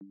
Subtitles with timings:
[0.00, 0.10] Good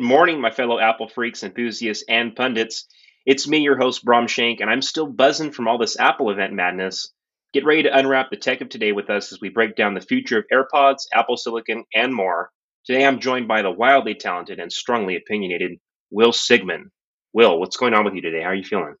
[0.00, 2.86] morning, my fellow Apple freaks, enthusiasts, and pundits.
[3.26, 6.54] It's me, your host, Bram Shank, and I'm still buzzing from all this Apple event
[6.54, 7.12] madness.
[7.52, 10.00] Get ready to unwrap the tech of today with us as we break down the
[10.00, 12.48] future of AirPods, Apple Silicon, and more.
[12.86, 15.72] Today I'm joined by the wildly talented and strongly opinionated
[16.10, 16.90] Will Sigmund.
[17.34, 18.40] Will, what's going on with you today?
[18.40, 18.94] How are you feeling?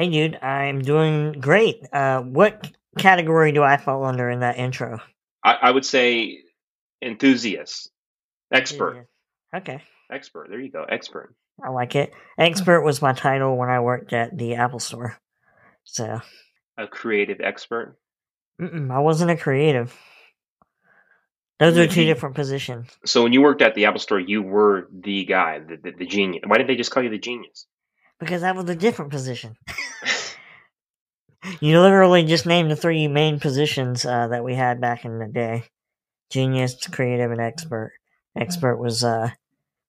[0.00, 1.86] Hey, dude, I'm doing great.
[1.92, 4.98] Uh, what category do I fall under in that intro?
[5.44, 6.38] I, I would say
[7.02, 7.90] enthusiast,
[8.50, 9.08] expert.
[9.54, 9.82] Okay.
[10.10, 10.48] Expert.
[10.48, 10.84] There you go.
[10.84, 11.34] Expert.
[11.62, 12.14] I like it.
[12.38, 15.18] Expert was my title when I worked at the Apple Store.
[15.84, 16.22] So.
[16.78, 17.98] A creative expert.
[18.58, 19.94] Mm-mm, I wasn't a creative.
[21.58, 22.88] Those are two different positions.
[23.04, 26.06] So when you worked at the Apple Store, you were the guy, the, the, the
[26.06, 26.44] genius.
[26.46, 27.66] Why did they just call you the genius?
[28.20, 29.56] Because that was a different position.
[31.60, 35.26] you literally just named the three main positions uh, that we had back in the
[35.26, 35.64] day:
[36.30, 37.92] genius, creative, and expert.
[38.36, 39.30] Expert was uh,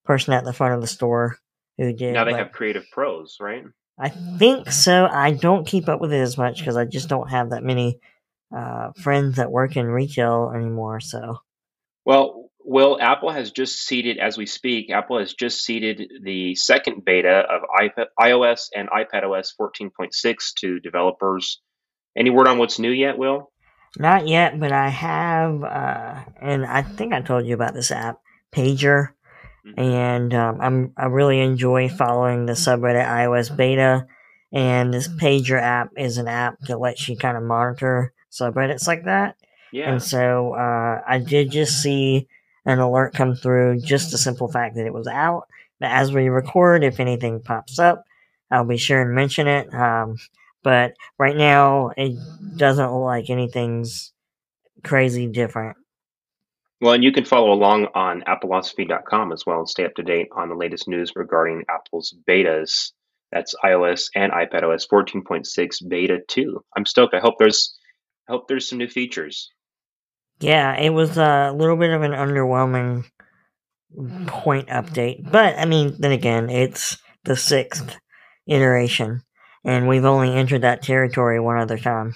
[0.05, 1.37] person at the front of the store
[1.77, 2.13] who did.
[2.13, 3.65] Now they have creative pros, right?
[3.97, 5.05] I think so.
[5.05, 7.99] I don't keep up with it as much because I just don't have that many
[8.55, 10.99] uh, friends that work in retail anymore.
[10.99, 11.37] So,
[12.05, 17.03] well, well, Apple has just seeded, as we speak, Apple has just seeded the second
[17.05, 17.61] beta of
[18.19, 21.61] iOS and iPadOS 14.6 to developers.
[22.15, 23.51] Any word on what's new yet, Will?
[23.97, 28.19] Not yet, but I have, uh, and I think I told you about this app,
[28.53, 29.09] Pager.
[29.65, 29.79] Mm-hmm.
[29.79, 34.07] And um, I'm I really enjoy following the subreddit iOS beta,
[34.51, 39.05] and this Pager app is an app that lets you kind of monitor subreddits like
[39.05, 39.35] that.
[39.71, 39.91] Yeah.
[39.91, 42.27] And so uh, I did just see
[42.65, 45.47] an alert come through, just the simple fact that it was out.
[45.79, 48.05] But as we record, if anything pops up,
[48.51, 49.73] I'll be sure and mention it.
[49.73, 50.17] Um,
[50.63, 52.17] but right now, it
[52.55, 54.13] doesn't look like anything's
[54.83, 55.77] crazy different.
[56.81, 60.29] Well, and you can follow along on appleosophy.com as well and stay up to date
[60.35, 62.91] on the latest news regarding Apple's betas.
[63.31, 66.63] That's iOS and iPadOS 14.6 beta 2.
[66.75, 67.13] I'm stoked.
[67.13, 67.77] I hope there's
[68.27, 69.49] I hope there's some new features.
[70.41, 73.05] Yeah, it was a little bit of an underwhelming
[74.27, 75.29] point update.
[75.31, 77.95] But I mean, then again, it's the sixth
[78.47, 79.21] iteration,
[79.63, 82.15] and we've only entered that territory one other time.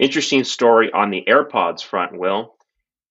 [0.00, 2.56] Interesting story on the AirPods front, Will.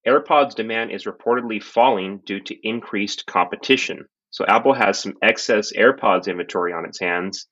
[0.05, 4.05] AirPods demand is reportedly falling due to increased competition.
[4.31, 7.47] So Apple has some excess AirPods inventory on its hands,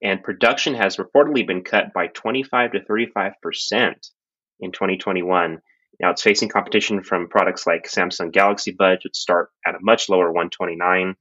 [0.00, 4.06] and production has reportedly been cut by 25 to 35 percent
[4.60, 5.58] in 2021.
[6.00, 10.08] Now it's facing competition from products like Samsung Galaxy Buds, which start at a much
[10.08, 11.16] lower 129,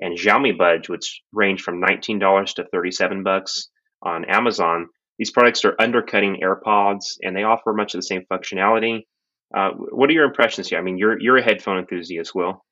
[0.00, 3.68] and Xiaomi Buds, which range from $19 to 37 bucks
[4.02, 4.88] on Amazon.
[5.18, 9.02] These products are undercutting AirPods, and they offer much of the same functionality
[9.54, 10.78] uh, what are your impressions here?
[10.78, 12.64] I mean, you're you're a headphone enthusiast, Will.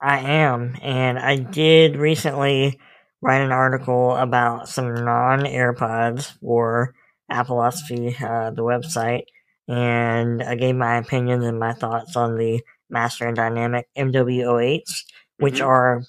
[0.00, 2.78] I am, and I did recently
[3.22, 6.94] write an article about some non AirPods for
[7.30, 9.22] Appleosophy, uh, the website,
[9.70, 12.60] and I gave my opinions and my thoughts on the
[12.90, 15.04] Master and Dynamic MW08s,
[15.38, 15.68] which mm-hmm.
[15.68, 16.02] are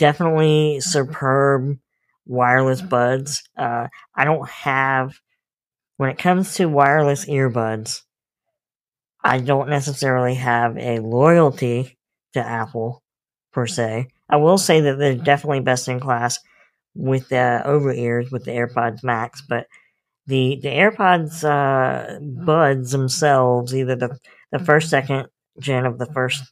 [0.00, 1.78] definitely superb
[2.26, 3.44] wireless buds.
[3.56, 5.20] Uh, I don't have,
[5.98, 8.02] when it comes to wireless earbuds,
[9.22, 11.96] I don't necessarily have a loyalty
[12.32, 13.04] to Apple
[13.52, 14.08] per se.
[14.28, 16.40] I will say that they're definitely best in class
[16.96, 19.68] with the over ears with the AirPods Max, but
[20.26, 24.18] the the AirPods uh, buds themselves, either the
[24.52, 25.28] the first second
[25.60, 26.42] gen of the first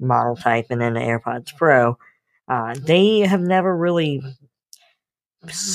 [0.00, 1.98] model type and then the AirPods Pro,
[2.48, 4.22] uh, they have never really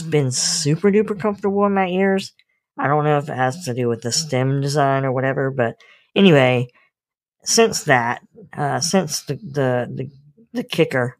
[0.09, 2.34] been super duper comfortable in my ears.
[2.78, 5.76] I don't know if it has to do with the stem design or whatever, but
[6.16, 6.68] Anyway,
[7.44, 8.22] since that,
[8.54, 10.12] uh, since the, the, the,
[10.54, 11.18] the kicker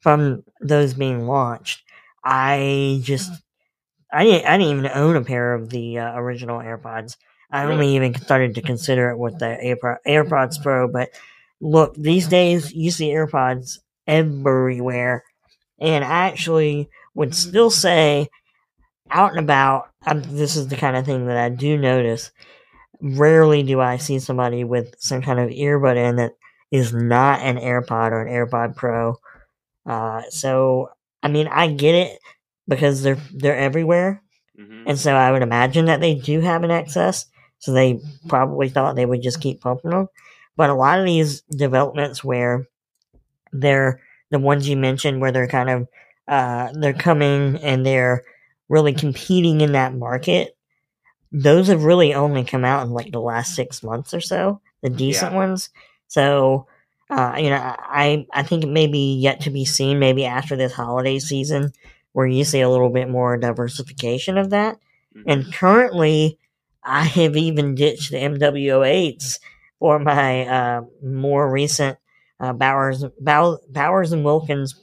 [0.00, 1.82] from those being launched,
[2.24, 3.32] I just,
[4.12, 7.16] I didn't, I didn't even own a pair of the uh, original AirPods.
[7.50, 9.58] I only even started to consider it with the
[10.06, 10.88] AirPods Pro.
[10.88, 11.10] But
[11.60, 15.24] look, these days you see AirPods everywhere,
[15.80, 18.28] and I actually would still say,
[19.10, 22.30] out and about, I'm, this is the kind of thing that I do notice
[23.00, 26.32] rarely do I see somebody with some kind of earbud in that
[26.70, 29.16] is not an AirPod or an AirPod Pro.
[29.86, 30.90] Uh, so
[31.22, 32.18] I mean, I get it
[32.70, 34.22] because they're they're everywhere,
[34.58, 34.84] mm-hmm.
[34.86, 37.26] and so I would imagine that they do have an excess.
[37.58, 40.08] So they probably thought they would just keep pumping them.
[40.56, 42.66] But a lot of these developments where
[43.52, 44.00] they're
[44.30, 45.88] the ones you mentioned, where they're kind of
[46.28, 48.22] uh, they're coming and they're
[48.68, 50.56] really competing in that market,
[51.32, 54.90] those have really only come out in like the last six months or so, the
[54.90, 55.38] decent Yeah.
[55.38, 55.70] ones.
[56.06, 56.66] So,
[57.10, 59.98] uh, you know, I I think it may be yet to be seen.
[59.98, 61.72] Maybe after this holiday season,
[62.12, 64.78] where you see a little bit more diversification of that.
[65.16, 65.22] Mhm.
[65.26, 66.38] And currently,
[66.82, 69.38] I have even ditched the MW08s
[69.78, 71.98] for my uh, more recent
[72.38, 74.74] uh, Bowers Bow, Bowers and Wilkins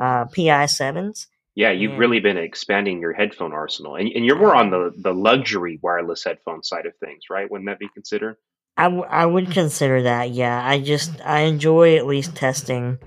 [0.00, 1.26] uh, PI sevens.
[1.54, 5.12] Yeah, you've really been expanding your headphone arsenal, and, and you're more on the, the
[5.12, 7.50] luxury wireless headphone side of things, right?
[7.50, 8.36] Wouldn't that be considered?
[8.78, 10.30] I, w- I would consider that.
[10.30, 12.98] Yeah, I just I enjoy at least testing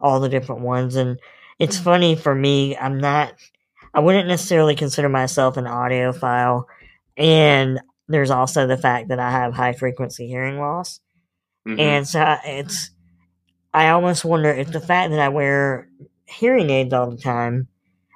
[0.00, 1.18] all the different ones, and
[1.58, 2.76] it's funny for me.
[2.76, 3.34] I'm not.
[3.94, 6.64] I wouldn't necessarily consider myself an audiophile,
[7.16, 11.00] and there's also the fact that I have high frequency hearing loss.
[11.66, 11.78] Mhm.
[11.78, 12.90] And so it's,
[13.74, 15.88] I almost wonder if the fact that I wear
[16.26, 17.68] hearing aids all the time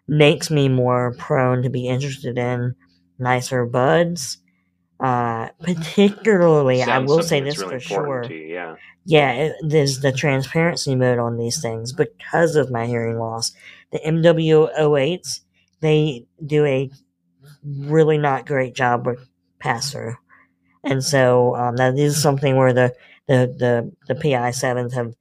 [0.09, 2.75] makes me more prone to be interested in
[3.19, 4.39] nicer buds.
[5.01, 8.25] Uh, particularly, I will say this really for sure.
[8.31, 8.77] you, yeah.
[9.05, 13.53] Yeah, it, there's the transparency mode on these things because of my hearing loss.
[13.91, 15.41] The MW08s,
[15.81, 16.91] they do a
[17.65, 19.29] really not great job with
[19.61, 20.17] pass through.
[20.85, 22.95] And so um, that is something where the,
[23.29, 25.15] the, the, the PI7s have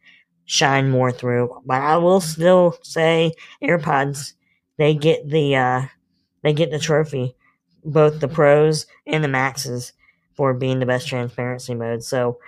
[0.45, 1.62] shined more through.
[1.66, 3.33] But I will still say
[3.63, 4.33] AirPods,
[4.78, 5.81] they get the, uh,
[6.44, 7.36] they get the trophy,
[7.83, 9.94] both the pros and the maxes
[10.36, 12.04] for being the best transparency mode.
[12.04, 12.39] So,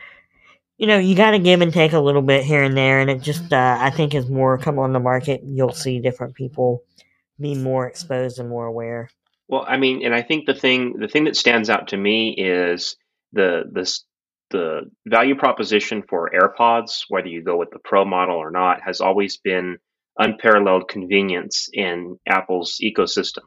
[0.77, 3.09] you know, you got to give and take a little bit here and there, and
[3.09, 6.83] it just, uh, I think, as more come on the market, you'll see different people
[7.39, 9.09] be more exposed and more aware.
[9.47, 12.35] Well, I mean, and I think the thing the thing that stands out to me
[12.37, 12.95] is
[13.33, 14.05] the this
[14.49, 19.01] the value proposition for AirPods, whether you go with the Pro model or not, has
[19.01, 19.77] always been
[20.17, 23.43] unparalleled convenience in Apple's ecosystem.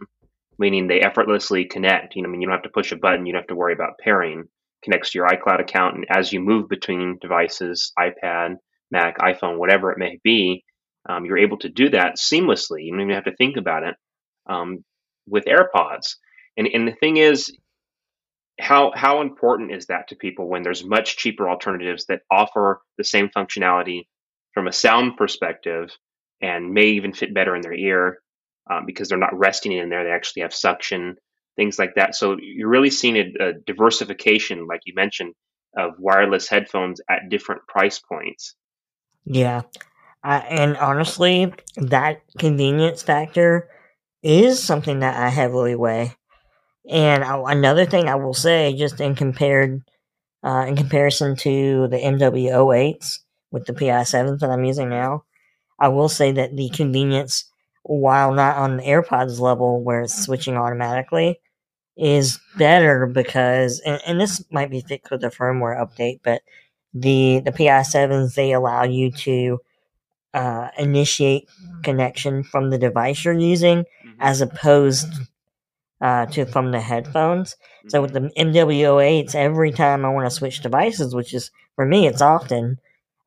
[0.58, 2.16] Meaning they effortlessly connect.
[2.16, 3.26] You know, I mean, you don't have to push a button.
[3.26, 4.48] You don't have to worry about pairing.
[4.86, 8.56] Connects to your iCloud account, and as you move between devices, iPad,
[8.90, 10.64] Mac, iPhone, whatever it may be,
[11.08, 12.84] um, you're able to do that seamlessly.
[12.84, 13.96] You don't even have to think about it.
[14.48, 14.84] Um,
[15.26, 16.16] with AirPods.
[16.56, 17.54] And and the thing is,
[18.58, 23.04] how how important is that to people when there's much cheaper alternatives that offer the
[23.04, 24.06] same functionality
[24.54, 25.90] from a sound perspective
[26.40, 28.18] and may even fit better in their ear
[28.70, 31.16] um, because they're not resting in there; they actually have suction,
[31.56, 32.14] things like that.
[32.14, 35.34] So you're really seeing a, a diversification, like you mentioned,
[35.76, 38.54] of wireless headphones at different price points.
[39.24, 39.62] Yeah.
[40.22, 43.68] I, and honestly, that convenience factor
[44.22, 46.14] is something that I heavily weigh.
[46.88, 49.82] And I, another thing I will say, just in compared,
[50.42, 53.18] uh, in comparison to the MW08s
[53.50, 55.24] with the PI7s that I'm using now,
[55.78, 57.50] I will say that the convenience,
[57.82, 61.40] while not on the AirPods level where it's switching automatically,
[61.96, 66.42] is better because, and, and this might be fixed with the firmware update, but
[66.92, 69.60] the the PI7s they allow you to
[70.34, 71.48] uh, initiate
[71.82, 73.84] connection from the device you're using
[74.20, 75.08] as opposed
[76.00, 77.56] uh, to from the headphones.
[77.88, 82.06] So with the MW08s, every time I want to switch devices, which is for me,
[82.06, 82.78] it's often,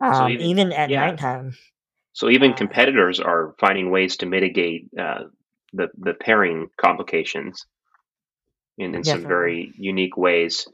[0.01, 1.07] um, even- even, at yeah.
[1.07, 1.54] nighttime.
[2.13, 5.25] So even competitors are finding ways to mitigate uh,
[5.74, 7.65] the the pairing complications
[8.80, 10.68] in, in some very unique ways.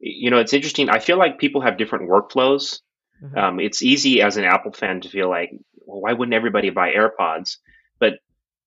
[0.00, 0.90] You know, it's interesting.
[0.90, 2.80] I feel like people have different workflows.
[3.22, 3.38] Mhm.
[3.38, 5.50] Um, it's easy as an Apple fan to feel like,
[5.86, 7.58] well, why wouldn't everybody buy AirPods?
[8.00, 8.14] But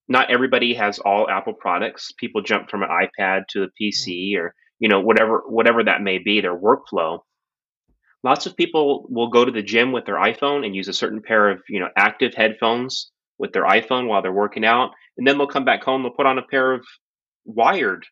[0.08, 2.14] not everybody has all Apple products.
[2.14, 6.20] People jump from an iPad to a PC or you know whatever whatever that may
[6.20, 6.40] be.
[6.40, 7.20] Their workflow.
[8.24, 11.22] Lots of people will go to the gym with their iPhone and use a certain
[11.22, 15.38] pair of you know active headphones with their iPhone while they're working out, and then
[15.38, 16.04] they'll come back home.
[16.04, 16.86] They'll put on a pair of
[17.44, 18.06] wired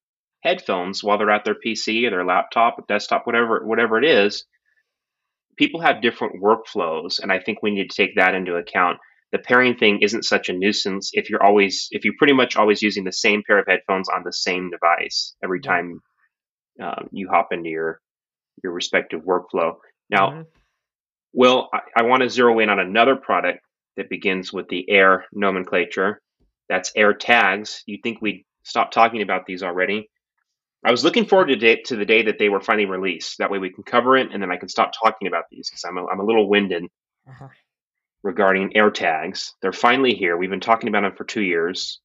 [0.44, 4.46] headphones while they're at their PC or their laptop or desktop, whatever whatever it is.
[5.58, 8.98] People have different workflows, and I think we need to take that into account.
[9.32, 12.82] The pairing thing isn't such a nuisance if you're always if you're pretty much always
[12.82, 16.02] using the same pair of headphones on the same device every time
[16.82, 18.00] um, you hop into your
[18.64, 19.76] your respective workflow.
[20.10, 20.46] Now, Mhm.
[21.34, 23.60] Will, I, I want to zero in on another product
[23.98, 26.22] that begins with the Air nomenclature.
[26.70, 27.84] That's Air Tags.
[27.88, 30.10] You'd think we'd stop talking about these already.
[30.86, 33.38] I was looking forward to, day, to the day that they were finally released.
[33.38, 35.84] That way we can cover it, and then I can stop talking about these because
[35.86, 36.84] I'm a, I'm a little winded
[37.28, 37.48] Uh-huh.
[38.24, 39.54] regarding Air Tags.
[39.62, 40.36] They're finally here.
[40.38, 42.00] We've been talking about them for two years,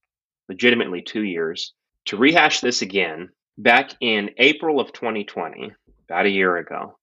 [0.47, 1.73] legitimately two years.
[2.05, 5.73] To rehash this again, back in April of 2020,
[6.09, 6.97] about a year ago,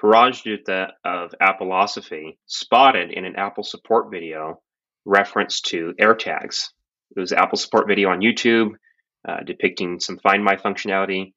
[0.00, 4.60] Paraj Dutta of Appleosophy spotted in an Apple support video
[5.04, 6.68] reference to AirTags.
[7.16, 8.72] It was an Apple support video on YouTube.
[9.26, 11.32] Uh, depicting some Find My functionality.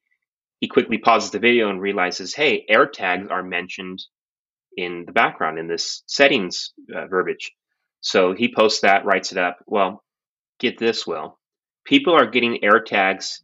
[0.60, 4.02] He quickly pauses the video and realizes, hey, AirTags are mentioned
[4.76, 7.52] in the background in this settings uh, verbiage.
[8.00, 9.58] So he posts that, writes it up.
[9.66, 10.02] Well,
[10.58, 11.38] get this, Will.
[11.84, 13.40] People are getting AirTags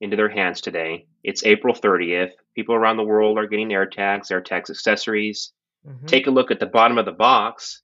[0.00, 1.06] into their hands today.
[1.24, 2.30] It's April 30th.
[2.54, 5.52] People around the world are getting AirTags, AirTags accessories.
[5.86, 6.06] Mm-hmm.
[6.06, 7.82] Take a look at the bottom of the box.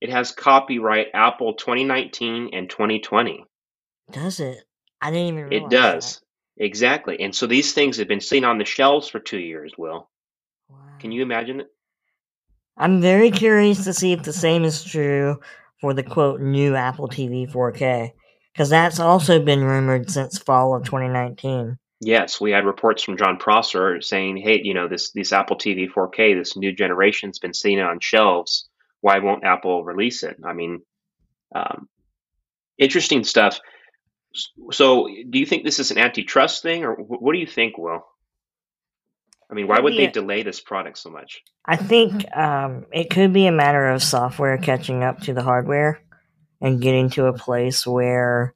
[0.00, 3.44] It has copyright Apple 2019 and 2020.
[4.10, 4.65] Does it?
[5.00, 6.20] I didn't even It does.
[6.58, 6.64] That.
[6.64, 7.20] Exactly.
[7.20, 10.08] And so these things have been sitting on the shelves for two years, Will.
[10.68, 10.78] Wow.
[10.98, 11.68] Can you imagine it?
[12.78, 15.40] I'm very curious to see if the same is true
[15.80, 18.12] for the quote new Apple TV 4K
[18.52, 21.78] because that's also been rumored since fall of 2019.
[22.00, 25.88] Yes, we had reports from Jon Prosser saying, "Hey, you know this this Apple TV
[25.88, 28.68] 4K, this new generation's been sitting on shelves.
[29.00, 30.82] Why won't Apple release it?" I mean,
[31.54, 31.88] um,
[32.78, 33.60] interesting stuff.
[34.70, 38.04] So, do you think this is an antitrust thing, or what do you think, Will?
[39.50, 41.42] I mean, why would they delay this product so much?
[41.64, 46.00] I think um, it could be a matter of software catching up to the hardware
[46.60, 48.54] and getting to a place where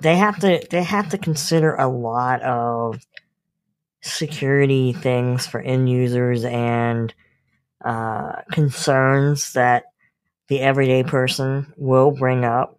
[0.00, 3.00] they have to they have to consider a lot of
[4.02, 7.14] security things for end users and
[7.84, 9.84] uh, concerns that
[10.48, 12.78] the everyday person will bring up.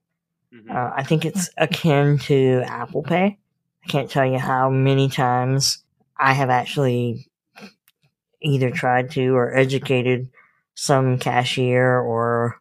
[0.65, 0.75] Mm-hmm.
[0.75, 3.37] Uh, I think it's akin to Apple Pay.
[3.83, 5.83] I can't tell you how many times
[6.17, 7.27] I have actually
[8.41, 10.29] either tried to or educated
[10.75, 12.59] some cashier or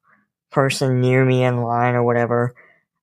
[0.50, 2.54] person near me in line or whatever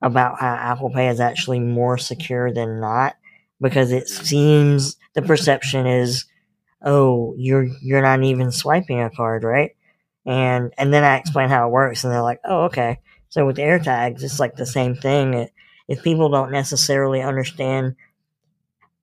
[0.02, 3.16] about how Apple Pay is actually more secure than not
[3.60, 6.26] because it seems the perception is
[6.84, 9.76] oh you're you're not even swiping a card right
[10.26, 13.00] and and then I explain how it works and they're like oh okay
[13.32, 15.50] so with AirTags it's like the same thing.
[15.88, 17.96] If people don't necessarily understand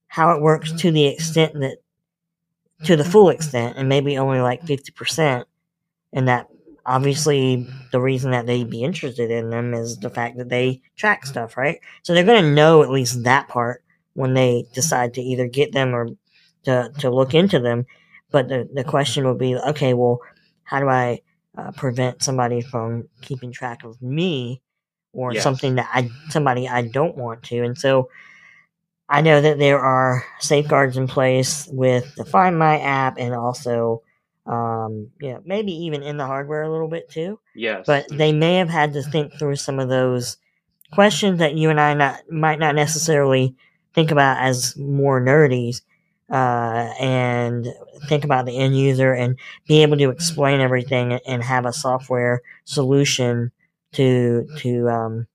[0.06, 1.78] how it works to the extent that
[2.84, 5.44] to the full extent and maybe only like 50%
[6.12, 6.48] and that
[6.86, 11.26] obviously the reason that they'd be interested in them is the fact that they track
[11.26, 11.80] stuff right?
[12.02, 13.82] So they're going to know at least that part
[14.12, 16.08] when they decide to either get them or
[16.64, 17.86] to, to look into them.
[18.30, 20.20] But the, the question would be okay well
[20.64, 21.22] how do i
[21.58, 24.62] uh, prevent somebody from keeping track of me
[25.12, 25.42] or yes.
[25.42, 28.08] something that i somebody i don't want to and so
[29.08, 34.02] I know that there are safeguards in place with the Find My app and also,
[34.46, 37.40] um, you know, maybe even in the hardware a little bit too.
[37.54, 37.84] Yes.
[37.86, 40.36] But they may have had to think through some of those
[40.92, 43.54] questions that you and I not, might not necessarily
[43.94, 45.80] think about as more nerdies,
[46.30, 47.66] uh, and
[48.08, 52.42] think about the end user and be able to explain everything and have a software
[52.64, 53.50] solution
[53.92, 55.26] to to um,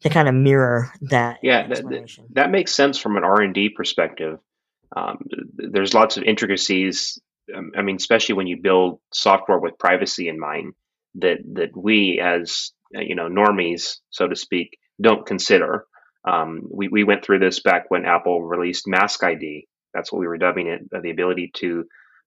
[0.00, 1.38] to kind of mirror that.
[1.42, 1.84] Yeah, that,
[2.30, 4.38] that makes sense from an R and D perspective.
[4.96, 7.18] Um, there's lots of intricacies.
[7.54, 10.74] Um, I mean, especially when you build software with privacy in mind,
[11.16, 15.86] that that we as uh, you know normies, so to speak, don't consider.
[16.24, 19.68] Um, we we went through this back when Apple released Mask ID.
[19.98, 21.84] That's what we were dubbing it, the ability to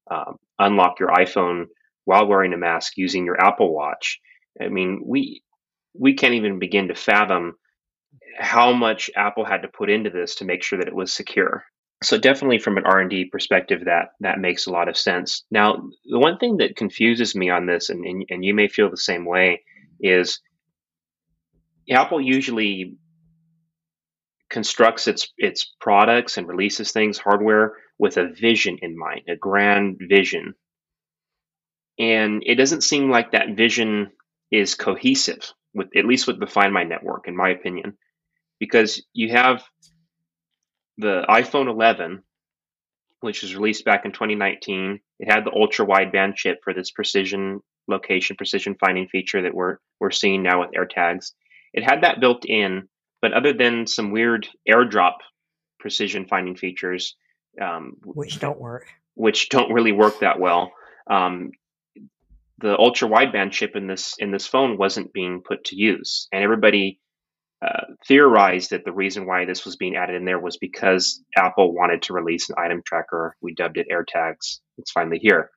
[0.10, 1.66] um, unlock your iPhone
[2.06, 4.20] while wearing a mask using your Apple Watch.
[4.62, 5.42] I mean, we
[5.94, 7.54] we can't even begin to fathom
[8.38, 11.63] how much Apple had to put into this to make sure that it was secure.
[12.04, 15.44] So definitely from an R&D perspective that that makes a lot of sense.
[15.51, 15.75] Now,
[16.06, 18.98] the one thing that confuses me on this and, and, and you may feel the
[18.98, 19.63] same way
[20.00, 20.42] is
[21.90, 22.96] Apple usually
[24.51, 30.00] constructs its its products and releases things hardware with a vision in mind, a grand
[30.08, 30.53] vision.
[31.98, 34.12] And it doesn't seem like that vision
[34.51, 37.98] is cohesive with at least with the Find My network in my opinion
[38.60, 39.63] because you have
[40.98, 42.22] the iPhone 11,
[43.22, 45.00] which was released back in 2019.
[45.20, 49.77] It had the ultra wideband chip for this precision location, precision finding feature that we're
[50.00, 51.31] we're seeing now with AirTags.
[51.74, 52.89] It had that built in,
[53.22, 55.16] but other than some weird AirDrop
[55.80, 57.16] precision finding features,
[57.62, 60.72] um, which don't work, which don't really work that well.
[61.10, 61.51] Um,
[62.60, 66.44] the ultra wideband chip in this in this phone wasn't being put to use, and
[66.44, 67.00] everybody
[67.62, 71.74] uh, theorized that the reason why this was being added in there was because Apple
[71.74, 73.36] wanted to release an item tracker.
[73.42, 74.60] We dubbed it AirTags.
[74.80, 75.51] It's finally here.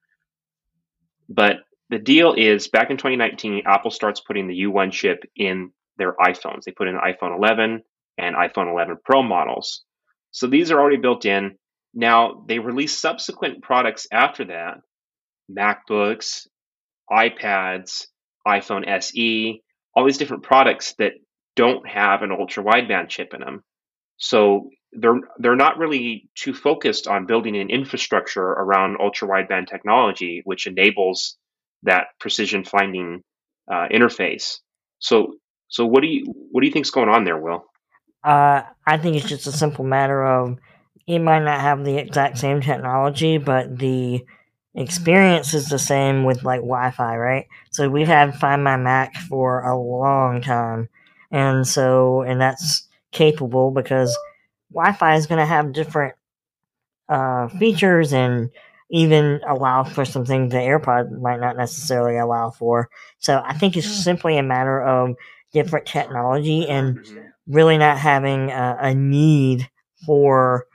[1.31, 6.15] But the deal is back in 2019, Apple starts putting the U1 chip in their
[6.15, 6.63] iPhones.
[6.65, 7.83] They put in iPhone 11
[8.19, 9.85] and iPhone 11 Pro models.
[10.31, 11.57] So these are already built in.
[11.95, 14.79] Now, they release subsequent products after that
[15.51, 16.47] MacBooks,
[17.11, 18.07] iPads,
[18.47, 19.63] iPhone SE,
[19.95, 21.13] all these different products that
[21.57, 23.63] don't have an ultra wideband chip in them.
[24.17, 30.43] So they're they're not really too focused on building an infrastructure around ultra wideband technology,
[30.45, 31.37] which enables
[31.83, 33.23] that precision finding
[33.71, 34.59] uh, interface.
[34.99, 35.35] So
[35.75, 37.65] so what do you what do you think's going on there, Will?
[38.23, 40.57] Uh, I think it's just a simple matter of
[41.09, 44.25] it might not have the exact same technology, but the
[44.77, 47.47] experience is the same with like Wi-Fi, right?
[47.73, 50.89] So we've had Find My Mac for a long time,
[51.33, 54.17] and so and that's capable because
[54.73, 56.15] Wi-Fi is going to have different
[57.09, 58.49] uh, features and
[58.91, 62.89] even allow for some things the AirPod might not necessarily allow for.
[63.19, 65.17] So I think it's simply a matter of
[65.55, 66.99] different technology and
[67.47, 69.71] really not having a, a need
[70.05, 70.67] for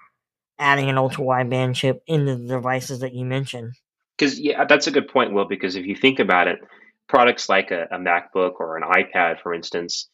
[0.58, 3.74] adding an ultra wideband chip into the devices that you mentioned.
[4.18, 5.48] Because yeah, that's a good point, Will.
[5.48, 6.60] Because if you think about it,
[7.08, 10.10] products like a, a MacBook or an iPad, for instance,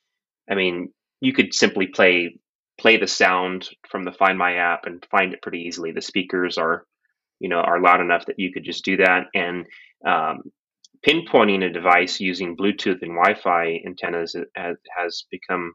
[0.49, 0.91] I mean,
[1.21, 2.37] you could simply play
[2.77, 5.91] play the sound from the Find My app and find it pretty easily.
[5.91, 6.85] The speakers are,
[7.39, 9.27] you know, are loud enough that you could just do that.
[9.33, 9.65] And
[10.05, 10.51] um,
[11.05, 15.73] pinpointing a device using Bluetooth and Wi-Fi antennas has, has become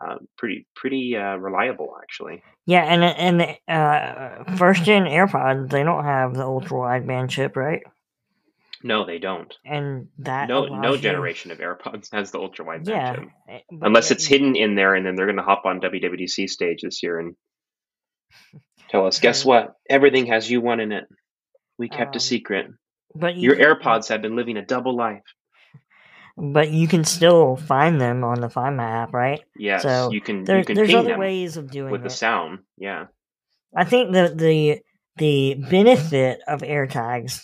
[0.00, 2.42] uh, pretty pretty uh, reliable, actually.
[2.66, 7.82] Yeah, and and uh, first gen AirPods they don't have the ultra wideband chip, right?
[8.82, 9.54] No, they don't.
[9.64, 14.10] And that no no generation of AirPods has the ultra wideband yeah, chip, eh, unless
[14.10, 17.18] it's hidden in there, and then they're going to hop on WWDC stage this year
[17.18, 17.36] and
[18.88, 19.74] tell us, guess what?
[19.88, 21.04] Everything has U1 in it.
[21.78, 22.66] We kept um, a secret.
[23.14, 25.22] But you, your AirPods have been living a double life.
[26.36, 29.42] But you can still find them on the Find My app, right?
[29.56, 30.44] Yes, so you can.
[30.44, 32.04] There, you can there's other ways of doing with it.
[32.04, 32.60] the sound.
[32.78, 33.06] Yeah,
[33.76, 34.80] I think the the
[35.16, 37.42] the benefit of AirTags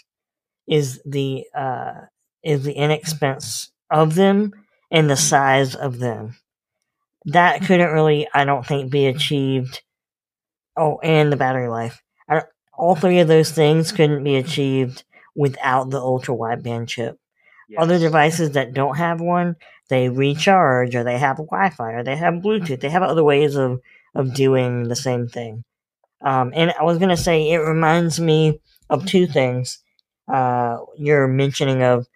[0.67, 1.93] is the uh,
[2.43, 4.53] is the inexpense of them
[4.91, 6.37] and the size of them.
[7.27, 9.83] That couldn't really, I don't think, be achieved.
[10.77, 12.01] Oh, and the battery life.
[12.73, 15.05] all three of those things couldn't be achieved
[15.39, 17.19] without the ultra wideband chip.
[17.69, 17.81] Yes.
[17.81, 19.57] Other devices that don't have one,
[19.89, 22.81] they recharge or they have Wi-Fi or they have Bluetooth.
[22.81, 23.81] They have other ways of
[24.15, 25.65] of doing the same thing.
[26.21, 29.79] Um, and I was gonna say it reminds me of two things
[30.27, 32.07] uh, your mentioning of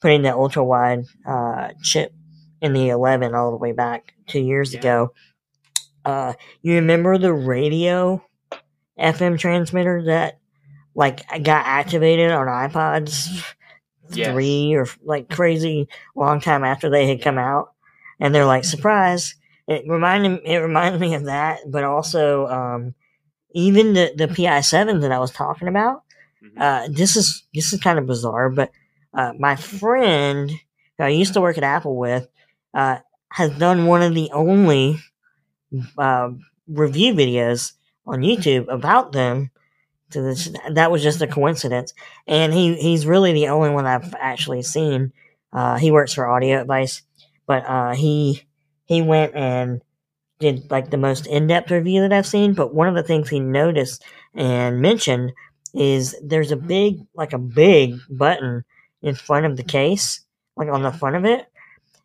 [0.00, 2.12] putting the ultra wide uh, chip
[2.60, 4.80] in the 11 all the way back two years yeah.
[4.80, 5.12] ago.
[6.04, 6.32] Uh,
[6.62, 8.22] you remember the radio
[8.98, 10.38] FM transmitter that
[10.94, 13.44] like got activated on iPods
[14.10, 14.32] yes.
[14.32, 17.72] three or like crazy long time after they had come out,
[18.20, 19.34] and they're like surprise.
[19.66, 22.94] It reminded it reminded me of that, but also um,
[23.52, 26.04] even the the Pi seven that I was talking about
[26.44, 26.60] Mm-hmm.
[26.60, 28.70] Uh, this is this is kind of bizarre, but
[29.12, 30.50] uh, my friend
[30.98, 32.28] who I used to work at Apple with
[32.74, 32.98] uh,
[33.30, 34.98] has done one of the only
[35.96, 36.30] uh,
[36.68, 37.72] review videos
[38.06, 39.50] on YouTube about them.
[40.14, 41.92] So this, that was just a coincidence,
[42.28, 45.12] and he he's really the only one I've actually seen.
[45.52, 47.02] Uh, he works for Audio Advice,
[47.48, 48.44] but uh, he
[48.84, 49.82] he went and
[50.38, 52.54] did like the most in-depth review that I've seen.
[52.54, 55.32] But one of the things he noticed and mentioned
[55.74, 58.64] is there's a big, like a big button
[59.02, 60.24] in front of the case,
[60.56, 61.44] like on the front of it,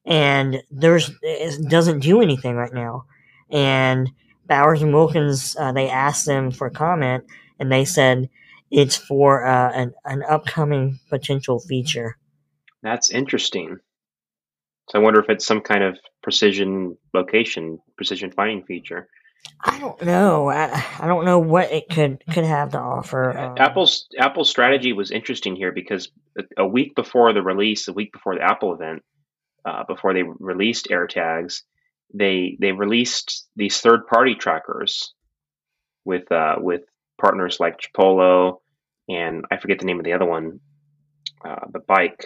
[0.04, 3.06] and there's it doesn't do anything right now.
[3.52, 4.10] And
[4.48, 7.24] Bowers and Wilkins, uh, they asked them for comment,
[7.60, 8.30] and they said
[8.72, 12.18] it's for uh, an an upcoming potential feature.
[12.82, 13.78] That's interesting.
[14.90, 19.08] So I wonder if it's some kind of precision location, precision finding feature.
[19.62, 20.50] I don't know.
[20.50, 23.38] I, I don't know what it could could have to offer.
[23.38, 26.10] Um, Apple's Apple's strategy was interesting here because
[26.58, 29.04] a week before the release, a week before the Apple event,
[29.66, 31.62] uh, before they released AirTags,
[32.14, 35.14] they they released these third party trackers
[36.06, 36.82] with uh, with
[37.20, 38.60] partners like Chipolo
[39.10, 40.60] and I forget the name of the other one,
[41.44, 42.26] uh, the bike.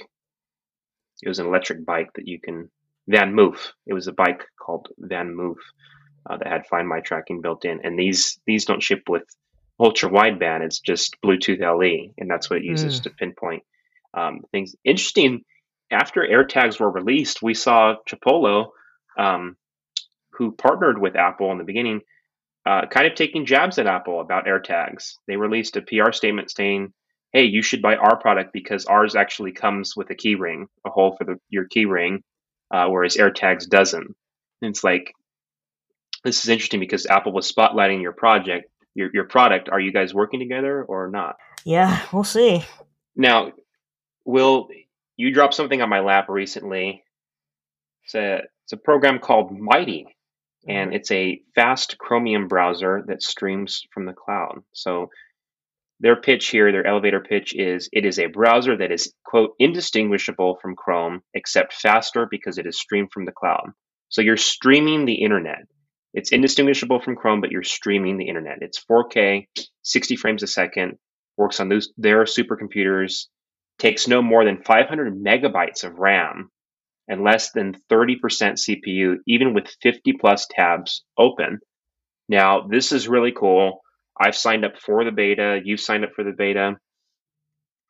[1.21, 2.69] It was an electric bike that you can
[3.09, 3.57] VanMoof.
[3.87, 5.55] It was a bike called VanMoof
[6.29, 9.23] uh, that had Find My tracking built in, and these these don't ship with
[9.79, 10.61] ultra wideband.
[10.61, 13.03] It's just Bluetooth LE, and that's what it uses mm.
[13.03, 13.63] to pinpoint
[14.13, 14.75] um, things.
[14.83, 15.43] Interesting.
[15.91, 18.69] After AirTags were released, we saw Chipolo,
[19.17, 19.57] um,
[20.31, 22.01] who partnered with Apple in the beginning,
[22.65, 25.15] uh, kind of taking jabs at Apple about AirTags.
[25.27, 26.93] They released a PR statement saying,
[27.31, 30.89] "Hey, you should buy our product because ours actually comes with a key ring, a
[30.89, 32.23] hole for the, your key ring,
[32.71, 34.15] uh, whereas AirTags doesn't."
[34.61, 35.13] And it's like
[36.23, 39.69] this is interesting because Apple was spotlighting your project, your your product.
[39.69, 41.35] Are you guys working together or not?
[41.65, 42.65] Yeah, we'll see.
[43.15, 43.51] Now,
[44.25, 44.69] Will,
[45.17, 47.03] you dropped something on my lap recently.
[48.05, 50.07] It's a It's a program called Mighty,
[50.67, 50.95] and mm-hmm.
[50.95, 54.63] it's a fast Chromium browser that streams from the cloud.
[54.73, 55.09] So
[55.99, 60.57] their pitch here, their elevator pitch is it is a browser that is, quote, indistinguishable
[60.61, 63.71] from Chrome, except faster because it is streamed from the cloud.
[64.09, 65.65] So you're streaming the internet.
[66.13, 68.59] It's indistinguishable from Chrome, but you're streaming the internet.
[68.61, 69.47] It's 4K,
[69.81, 70.97] 60 frames a second,
[71.37, 73.27] works on those their supercomputers,
[73.79, 76.51] takes no more than 500 megabytes of RAM
[77.07, 81.59] and less than 30% CPU, even with 50 plus tabs open.
[82.29, 83.81] Now, this is really cool.
[84.19, 85.59] I've signed up for the beta.
[85.63, 86.77] You've signed up for the beta.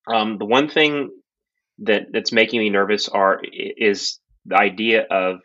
[0.07, 1.09] Um, the one thing
[1.79, 5.37] that that's making me nervous are is the idea of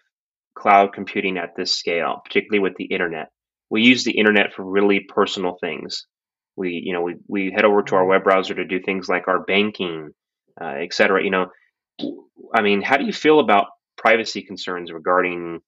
[0.55, 3.29] cloud computing at this scale, particularly with the internet.
[3.71, 6.07] We use the internet for really personal things.
[6.57, 9.29] We, you know, we, we head over to our web browser to do things like
[9.29, 10.11] our banking,
[10.61, 11.23] uh, et cetera.
[11.23, 11.47] You know,
[12.55, 15.61] I mean, how do you feel about privacy concerns regarding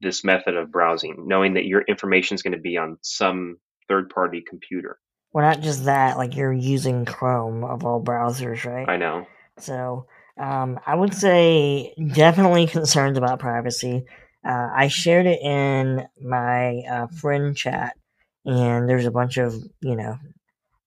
[0.00, 4.10] this method of browsing, knowing that your information is going to be on some third
[4.10, 4.98] party computer?
[5.32, 8.88] Well, not just that, like you're using Chrome of all browsers, right?
[8.88, 9.26] I know.
[9.58, 10.06] So,
[10.38, 14.04] um, I would say definitely concerns about privacy.
[14.44, 17.96] Uh, I shared it in my uh, friend chat,
[18.44, 20.16] and there's a bunch of, you know,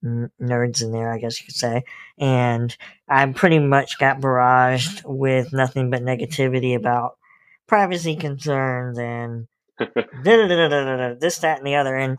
[0.04, 1.84] nerds in there, I guess you could say.
[2.18, 2.76] And
[3.08, 7.18] I pretty much got barraged with nothing but negativity about
[7.68, 9.48] privacy concerns and
[9.80, 9.96] this,
[11.40, 11.96] that, and the other.
[11.96, 12.18] And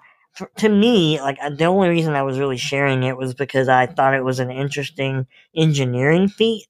[0.57, 4.15] to me, like the only reason I was really sharing it was because I thought
[4.15, 6.67] it was an interesting engineering feat.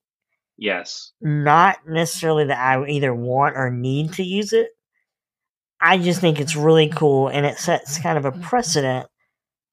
[0.56, 1.12] Yes.
[1.20, 4.70] Not necessarily that I either want or need to use it.
[5.80, 9.08] I just think it's really cool and it sets kind of a precedent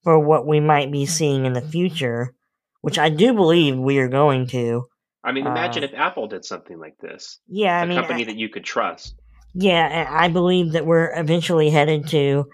[0.02, 2.34] for what we might be seeing in the future,
[2.80, 4.86] which I do believe we are going to.
[5.22, 7.38] I mean, imagine uh, if Apple did something like this.
[7.46, 9.14] Yeah, I a mean, a company I, that you could trust.
[9.54, 12.48] Yeah, I believe that we're eventually headed to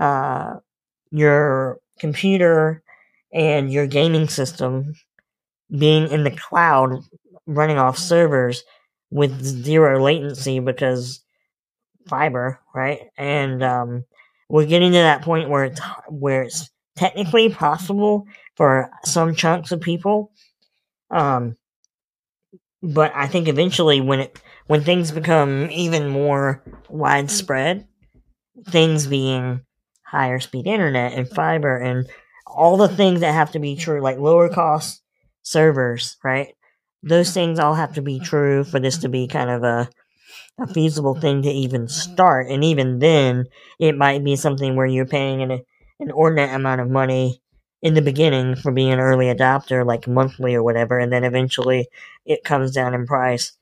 [0.00, 0.54] uh,
[1.10, 2.82] your computer
[3.32, 4.94] and your gaming system
[5.70, 7.02] being in the cloud,
[7.46, 8.64] running off servers
[9.10, 11.22] with zero latency because
[12.08, 13.00] fiber, right?
[13.16, 14.04] And um,
[14.48, 19.80] we're getting to that point where it's where it's technically possible for some chunks of
[19.80, 20.32] people.
[21.10, 21.56] Um,
[22.82, 27.86] but I think eventually, when it when things become even more widespread,
[28.68, 29.62] things being
[30.04, 32.08] higher speed internet and fiber and
[32.46, 35.02] all the things that have to be true, like lower cost
[35.42, 36.54] servers, right?
[37.02, 39.90] Those things all have to be true for this to be kind of a
[40.60, 42.48] a feasible thing to even start.
[42.48, 43.46] And even then,
[43.78, 45.62] it might be something where you're paying an
[46.00, 47.40] an ordinate amount of money
[47.82, 51.88] in the beginning for being an early adopter, like monthly or whatever, and then eventually
[52.24, 53.52] it comes down in price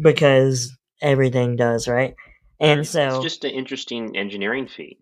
[0.00, 2.14] because everything does, right?
[2.60, 5.00] And so it's just an interesting engineering feat.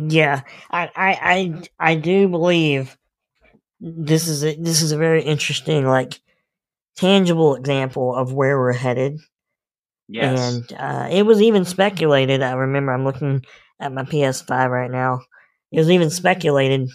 [0.00, 2.96] Yeah, I, I, I, I do believe
[3.80, 6.20] this is a, this is a very interesting, like,
[6.96, 9.20] tangible example of where we're headed.
[10.08, 10.54] Yes.
[10.54, 12.42] And uh, it was even speculated.
[12.42, 13.44] I remember I'm looking
[13.80, 15.20] at my PS5 right now.
[15.74, 16.88] It was even speculated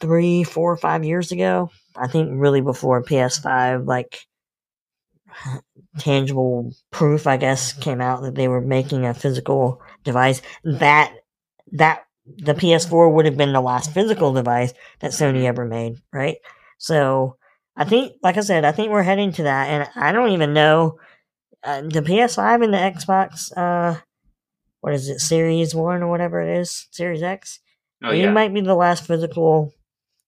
[0.00, 1.70] three, four, five years ago.
[1.94, 4.20] I think really before PS5, like
[5.98, 10.40] tangible proof, I guess, came out that they were making a physical device.
[10.64, 11.14] That
[11.72, 16.38] that the PS4 would have been the last physical device that Sony ever made, right?
[16.78, 17.36] So
[17.76, 20.54] I think, like I said, I think we're heading to that, and I don't even
[20.54, 20.98] know
[21.62, 23.52] uh, the PS5 and the Xbox.
[23.54, 24.00] Uh,
[24.80, 27.60] what is it, Series One or whatever it is, Series X.
[28.02, 28.30] Oh, yeah.
[28.30, 29.72] It might be the last physical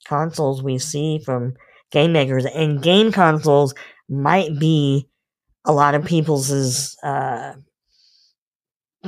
[0.06, 1.54] consoles we see from
[1.90, 3.74] game makers, and game consoles
[4.08, 5.08] might be
[5.64, 7.54] a lot of people's uh,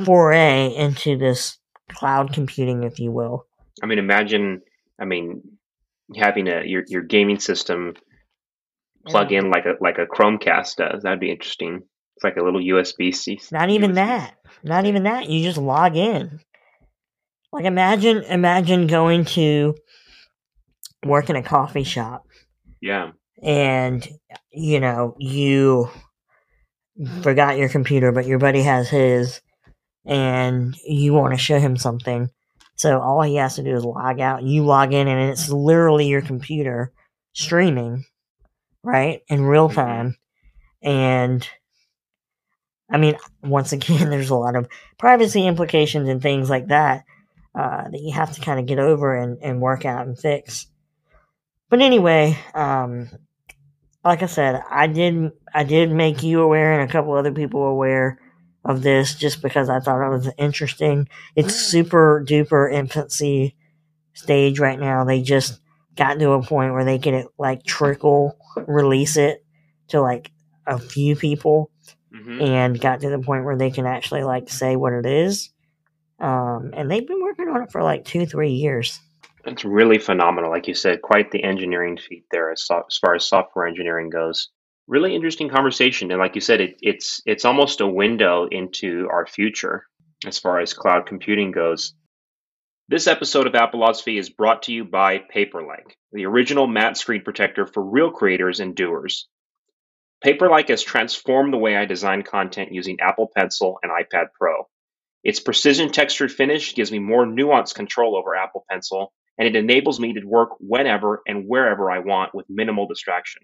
[0.05, 1.59] foray into this
[1.91, 3.47] cloud computing, if you will.
[3.83, 4.63] I mean, imagine,
[4.99, 5.43] I mean,
[6.17, 7.95] having a your your gaming system
[9.07, 11.03] plug in like a like a Chromecast does.
[11.03, 11.83] That'd be interesting.
[12.17, 13.41] It's like a little USB C.
[13.51, 13.95] Not even USB.
[13.95, 14.35] that.
[14.63, 15.29] Not even that.
[15.29, 16.41] You just log in.
[17.53, 19.75] Like imagine imagine going to
[21.05, 22.25] work in a coffee shop.
[22.81, 23.13] Yeah.
[23.43, 24.07] And
[24.53, 25.91] you know, you
[27.23, 29.41] forgot your computer, but your buddy has his
[30.07, 32.29] and you want to show him something.
[32.77, 34.43] So all he has to do is log out.
[34.43, 36.93] You log in and it's literally your computer
[37.33, 38.05] streaming,
[38.83, 39.21] right?
[39.29, 39.75] In real Mm-hmm.
[39.75, 40.17] time.
[40.83, 41.49] And
[42.95, 47.05] I mean, once again, there's a lot of privacy implications and things like that
[47.53, 50.69] uh, that you have to kind of get over and, and work out and fix.
[51.69, 53.09] But anyway, um,
[54.05, 57.65] like I said, I did I did make you aware and a couple other people
[57.65, 58.21] aware
[58.65, 61.09] of this just because I thought it was interesting.
[61.35, 63.57] It's super duper infancy
[64.13, 65.03] stage right now.
[65.03, 65.61] They just
[65.97, 69.45] got to a point where they can like trickle release it
[69.89, 70.31] to like
[70.65, 71.73] a few people
[72.25, 75.51] hmm and got to the point where they can actually like say what it is.
[76.21, 78.99] Um, and they've been working on it for like two, three years.
[79.45, 81.03] It's really phenomenal, like you said.
[81.03, 84.49] Quite the engineering feat there, as, so- as far as software engineering goes.
[84.87, 89.27] Really interesting conversation, and like you said, it, it's it's almost a window into our
[89.27, 89.87] future
[90.27, 91.95] as far as cloud computing goes.
[92.89, 97.67] This episode of Appleosophy is brought to you by Paperlike, the original matte screen protector
[97.67, 99.27] for real creators and doers.
[100.25, 104.67] Paperlike has transformed the way I design content using Apple Pencil and iPad Pro.
[105.23, 110.01] Its precision textured finish gives me more nuanced control over Apple Pencil, and it enables
[110.01, 113.43] me to work whenever and wherever I want with minimal distraction.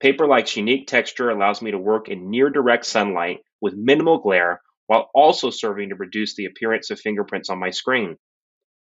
[0.00, 5.10] Paperlike's unique texture allows me to work in near direct sunlight with minimal glare while
[5.14, 8.16] also serving to reduce the appearance of fingerprints on my screen.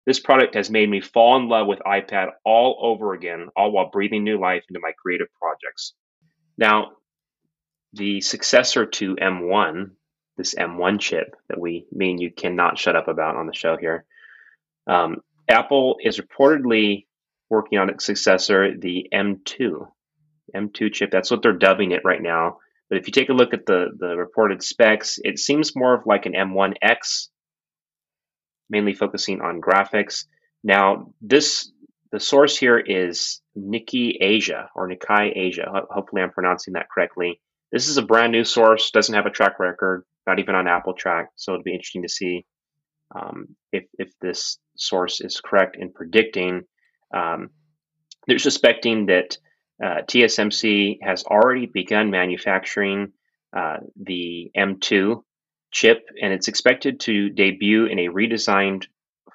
[0.05, 3.89] This product has made me fall in love with iPad all over again, all while
[3.89, 5.93] breathing new life into my creative projects.
[6.57, 6.91] Now,
[7.93, 9.91] the successor to M1,
[10.37, 13.77] this M1 chip that we, me and you cannot shut up about on the show
[13.77, 14.05] here,
[14.87, 17.05] um, Apple is reportedly
[17.49, 19.87] working on its successor, the M2.
[20.55, 22.57] M2 chip, that's what they're dubbing it right now.
[22.89, 26.05] But if you take a look at the, the reported specs, it seems more of
[26.05, 27.29] like an M1X,
[28.69, 30.25] mainly focusing on graphics.
[30.63, 31.71] Now, this
[32.13, 35.67] the source here is Nikkei Asia or Nikkei Asia.
[35.89, 37.41] Hopefully, I'm pronouncing that correctly.
[37.71, 41.25] This is a brand new source, doesn't have a track record, not even on AppleTrack.
[41.35, 42.45] So it'll be interesting to see
[43.15, 46.61] um, if if this source is correct in predicting.
[47.11, 47.49] Um,
[48.27, 49.35] they're suspecting that
[49.83, 53.13] uh, TSMC has already begun manufacturing
[53.57, 55.23] uh, the M2
[55.71, 58.85] chip, and it's expected to debut in a redesigned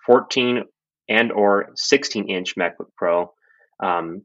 [0.07, 0.63] 14
[1.09, 3.33] and or 16 inch MacBook Pro.
[3.83, 4.23] Um,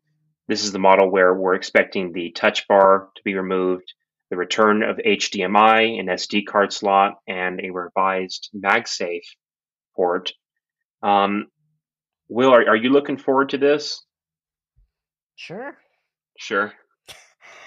[0.48, 3.94] this is the model where we're expecting the touch bar to be removed,
[4.30, 9.22] the return of HDMI, an SD card slot, and a revised MagSafe
[9.96, 10.34] port.
[11.02, 11.48] Um,
[12.30, 14.04] Will, are, are you looking forward to this?
[15.36, 15.78] Sure.
[16.38, 16.74] Sure.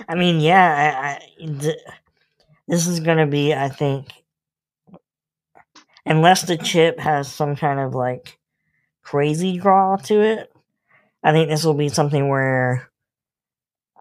[0.08, 1.78] I mean, yeah, I, I, th-
[2.68, 4.08] this is going to be, I think,
[6.04, 8.38] unless the chip has some kind of like
[9.06, 10.52] crazy draw to it,
[11.22, 12.90] I think this will be something where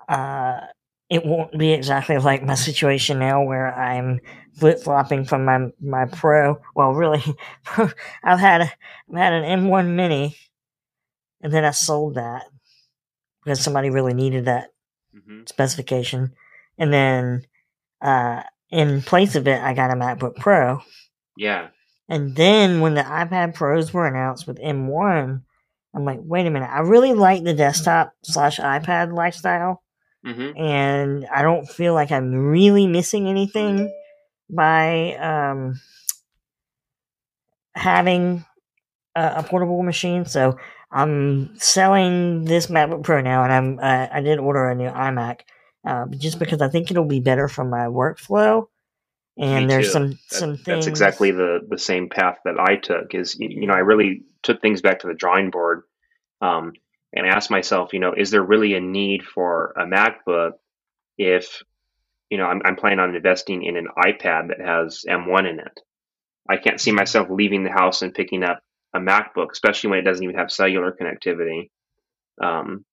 [0.09, 0.61] uh,
[1.09, 4.19] it won't be exactly like my situation now where I'm
[4.57, 6.59] flip flopping from my my Pro.
[6.75, 7.23] Well, really,
[8.23, 8.71] I've had a,
[9.11, 10.35] I've had an M1 Mini,
[11.41, 12.45] and then I sold that
[13.43, 14.71] because somebody really needed that
[15.13, 16.33] hmm specification,
[16.79, 17.45] and then
[18.01, 18.41] uh,
[18.71, 20.81] in place of it, I got a MacBook Pro.
[21.37, 21.67] Yeah.
[22.07, 25.41] And then when the iPad Pros were announced with M1,
[25.95, 29.81] I'm like, wait a minute, I really like the desktop slash iPad lifestyle,
[30.23, 33.91] hmm and I don't feel like I'm really missing anything
[34.49, 35.79] by um,
[37.75, 38.45] having
[39.15, 40.25] a, a portable machine.
[40.25, 40.57] So
[40.91, 45.41] I'm selling this MacBook Pro now, and I'm uh, I did order a new iMac
[45.85, 48.67] uh, just because I think it'll be better for my workflow.
[49.37, 49.91] And Me there's too.
[49.91, 50.65] some That- some things.
[50.65, 53.13] That's exactly the the same path that I took.
[53.13, 55.83] Is you know I really took things back to the drawing board,
[56.41, 56.73] um,
[57.13, 60.53] and asked myself, you know, is there really a need for a MacBook
[61.17, 61.63] if
[62.29, 65.79] you know I'm, I'm planning on investing in an iPad that has M1 in it?
[66.47, 68.61] I can't see myself leaving the house and picking up
[68.93, 71.69] a MacBook, especially when it doesn't even have cellular connectivity.
[72.41, 72.85] Um,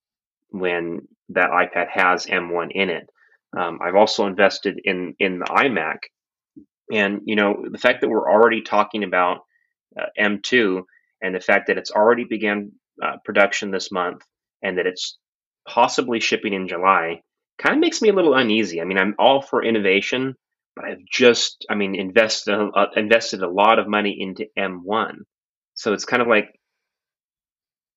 [0.50, 3.08] when that iPad has M1 in it,
[3.56, 5.98] um, I've also invested in in the iMac
[6.90, 9.40] and you know the fact that we're already talking about
[9.98, 10.82] uh, M2
[11.22, 14.22] and the fact that it's already began uh, production this month
[14.62, 15.18] and that it's
[15.68, 17.20] possibly shipping in July
[17.58, 18.80] kind of makes me a little uneasy.
[18.80, 20.34] I mean, I'm all for innovation,
[20.74, 25.18] but I've just, I mean, invested uh, invested a lot of money into M1,
[25.74, 26.48] so it's kind of like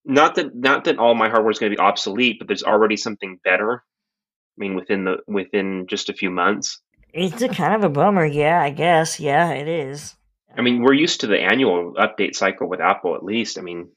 [0.04, 2.98] not that not that all my hardware is going to be obsolete, but there's already
[2.98, 3.84] something better.
[4.58, 6.82] I mean, within the within just a few months.
[7.18, 9.22] It's a kind of a bummer, yeah, I guess.
[9.22, 10.16] Yeah, it is.
[10.58, 13.58] I mean, we're used to the annual update cycle with Apple, at least.
[13.58, 13.90] I mean,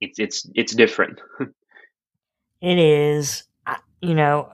[0.00, 1.20] it's it's it's different.
[2.62, 3.44] It is.
[4.02, 4.52] You know,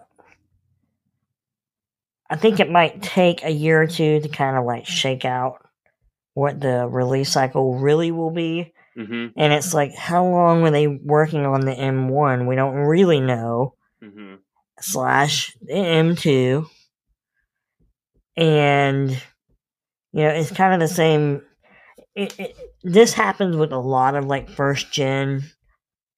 [2.30, 5.58] I think it might take a year or two to kind of like shake out
[6.34, 8.72] what the release cycle really will be.
[8.94, 12.46] hmm And it's like, how long were they working on the M1?
[12.46, 13.74] We don't really know.
[14.00, 14.36] hmm
[14.80, 16.68] slash the M2.
[18.36, 21.42] And, you know, it's kind of the same.
[22.14, 25.44] It, it, this happens with a lot of like first gen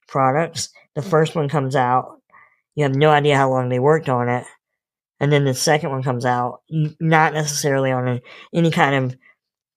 [0.07, 0.71] products.
[0.95, 2.21] The first one comes out,
[2.75, 4.45] you have no idea how long they worked on it.
[5.21, 8.21] And then the second one comes out, not necessarily on a,
[8.55, 9.17] any kind of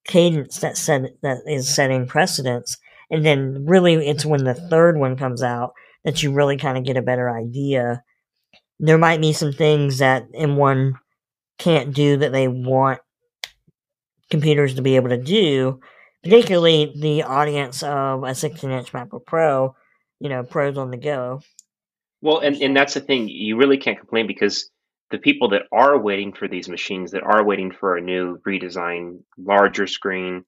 [0.06, 2.78] cadence that set, that is setting precedence.
[3.10, 5.74] And then really it's when the third one comes out
[6.04, 8.04] that you really kind of get a better idea.
[8.80, 10.94] There might be some things that M1
[11.62, 13.00] can't do that they want
[14.32, 15.80] computers to be able to do,
[16.24, 19.76] particularly the audience of a 16 inch MacBook Pro,
[20.20, 21.42] you know, pros on the go.
[22.22, 23.28] Well, and, and that's the thing.
[23.30, 24.70] You really can't complain because
[25.12, 29.20] the people that are waiting for these machines, that are waiting for a new redesigned,
[29.38, 30.44] larger screen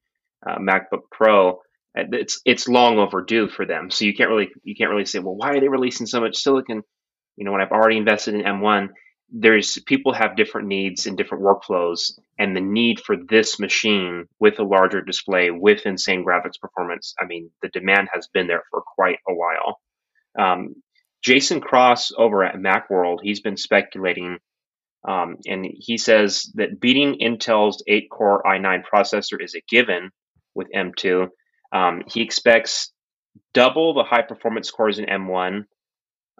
[0.47, 1.61] uh, MacBook Pro,
[1.97, 3.91] uh, it's it's long overdue for them.
[3.91, 6.37] So you can't really you can't really say, well, why are they releasing so much
[6.37, 6.83] silicon?
[7.35, 8.89] You know, when I've already invested in M1,
[9.31, 14.59] there's people have different needs and different workflows, and the need for this machine with
[14.59, 17.15] a larger display with insane graphics performance.
[17.19, 19.79] I mean, the demand has been there for quite a while.
[20.37, 20.75] Um,
[21.23, 24.39] Jason Cross over at Macworld, he's been speculating,
[25.07, 30.11] um, and he says that beating Intel's 8-core i9 processor is a given
[30.53, 31.29] with M2
[31.73, 32.91] um, he expects
[33.53, 35.63] double the high performance cores in M1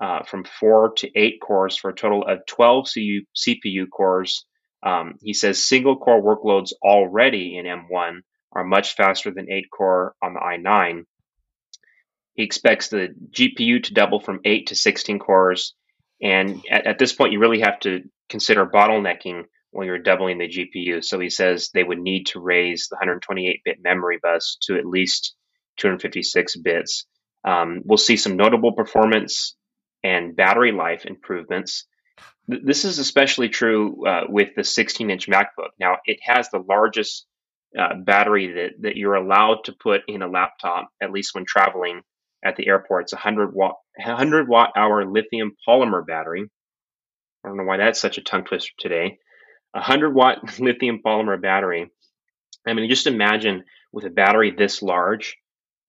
[0.04, 4.46] uh, from four to eight cores for a total of 12 CU, CPU cores.
[4.86, 8.20] Um, he says single core workloads already in M1
[8.52, 11.04] are much faster than eight core on the i9.
[12.34, 15.74] He expects the GPU to double from 8 to 16 cores.
[16.22, 20.50] And at, at this point, you really have to consider bottlenecking when you're doubling the
[20.50, 21.02] GPU.
[21.02, 24.86] So he says they would need to raise the 128 bit memory bus to at
[24.86, 25.34] least
[25.78, 27.06] 256 bits.
[27.46, 29.56] Um, we'll see some notable performance
[30.04, 31.86] and battery life improvements.
[32.48, 35.70] This is especially true uh, with the 16 inch MacBook.
[35.80, 37.26] Now, it has the largest
[37.78, 42.02] uh, battery that, that you're allowed to put in a laptop, at least when traveling
[42.44, 43.04] at the airport.
[43.04, 46.50] It's a 100 watt, 100 watt hour lithium polymer battery.
[47.44, 49.20] I don't know why that's such a tongue twister today
[49.74, 51.90] a 100 watt lithium polymer battery.
[52.66, 55.38] I mean, just imagine with a battery this large,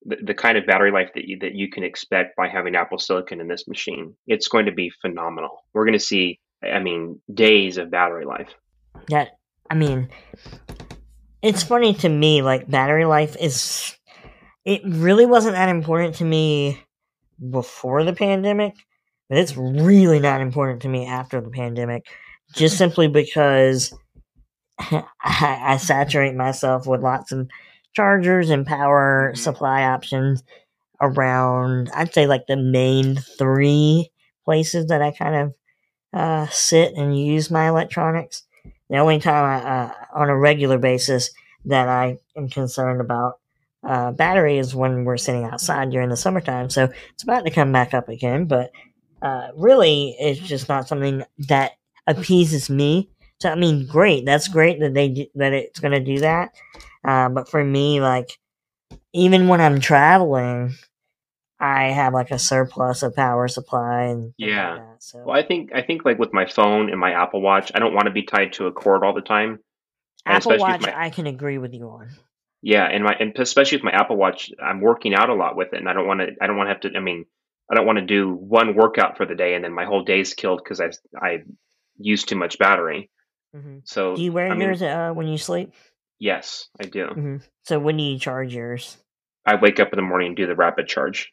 [0.05, 2.99] the, the kind of battery life that you, that you can expect by having Apple
[2.99, 4.15] Silicon in this machine.
[4.27, 5.65] It's going to be phenomenal.
[5.73, 8.55] We're going to see, I mean, days of battery life.
[9.09, 9.27] Yeah,
[9.71, 10.09] I mean,
[11.43, 13.97] it's funny to me, like, battery life is.
[14.65, 16.83] It really wasn't that important to me
[17.51, 18.73] before the pandemic,
[19.29, 22.07] but it's really not important to me after the pandemic
[22.55, 23.95] just simply because
[24.79, 27.49] I, I, saturate myself with lots of
[27.95, 29.41] chargers and power mm-hmm.
[29.41, 30.43] supply options
[31.01, 34.11] around, I'd say, like the main three
[34.45, 35.55] places that I kind of
[36.13, 38.45] uh, sit and use my electronics.
[38.91, 41.31] The only time I, uh, on a regular basis
[41.65, 43.41] that I am concerned about
[43.83, 46.71] uh, battery is when we're sitting outside during the summertime.
[46.71, 48.71] So it's about to come back up again, but
[49.23, 51.73] uh, really, it's just not something that
[52.07, 53.11] appeases me.
[53.41, 54.25] So I mean, great.
[54.25, 56.55] That's great that they do, that it's gonna do that.
[57.05, 58.39] Uh, but for me, like,
[59.13, 60.75] even when I'm traveling,
[61.61, 64.71] I have like a surplus of power supply and yeah.
[64.71, 65.25] Like that, so.
[65.25, 67.95] Well, I think I think like with my phone and my Apple Watch, I don't
[67.95, 69.61] want to be tied to a cord all the time.
[70.27, 72.09] Apple Watch, my, I can agree with you on.
[72.63, 75.75] Yeah, and my and especially with my Apple Watch, I'm working out a lot with
[75.75, 76.29] it, and I don't want to.
[76.41, 76.97] I don't want to have to.
[76.97, 77.27] I mean,
[77.71, 80.35] I don't want to do one workout for the day and then my whole day's
[80.35, 81.43] killed because I I
[81.97, 83.11] use too much battery.
[83.55, 83.79] Mm-hmm.
[83.85, 85.73] So do you wear I yours mean, uh, when you sleep?
[86.25, 87.05] Yes, I do.
[87.05, 87.37] Mm-hmm.
[87.65, 88.97] So when do you charge yours?
[89.45, 91.31] I wake up in the morning and do the rapid charge.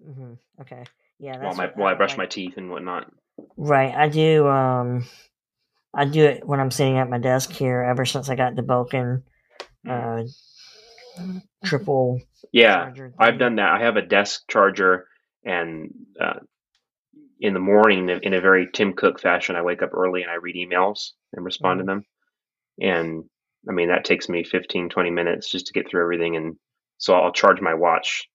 [0.00, 0.34] Mm-hmm.
[0.60, 0.84] Okay.
[1.18, 1.42] Yeah.
[1.42, 2.18] while my while I brush like.
[2.18, 3.10] my teeth and whatnot.
[3.56, 3.92] Right.
[3.92, 4.46] I do.
[4.46, 5.06] Um,
[5.92, 7.82] I do it when I'm sitting at my desk here.
[7.82, 9.24] Ever since I got the Belkin
[9.90, 10.22] uh,
[11.64, 12.20] triple.
[12.52, 13.72] Yeah, I've done that.
[13.72, 15.08] I have a desk charger
[15.44, 16.38] and uh,
[17.40, 19.56] in the morning in a very Tim Cook fashion.
[19.56, 21.88] I wake up early and I read emails and respond mm-hmm.
[21.88, 22.04] to them.
[22.78, 23.24] And
[23.68, 26.36] I mean, that takes me 15, 20 minutes just to get through everything.
[26.36, 26.56] And
[26.98, 28.28] so I'll charge my watch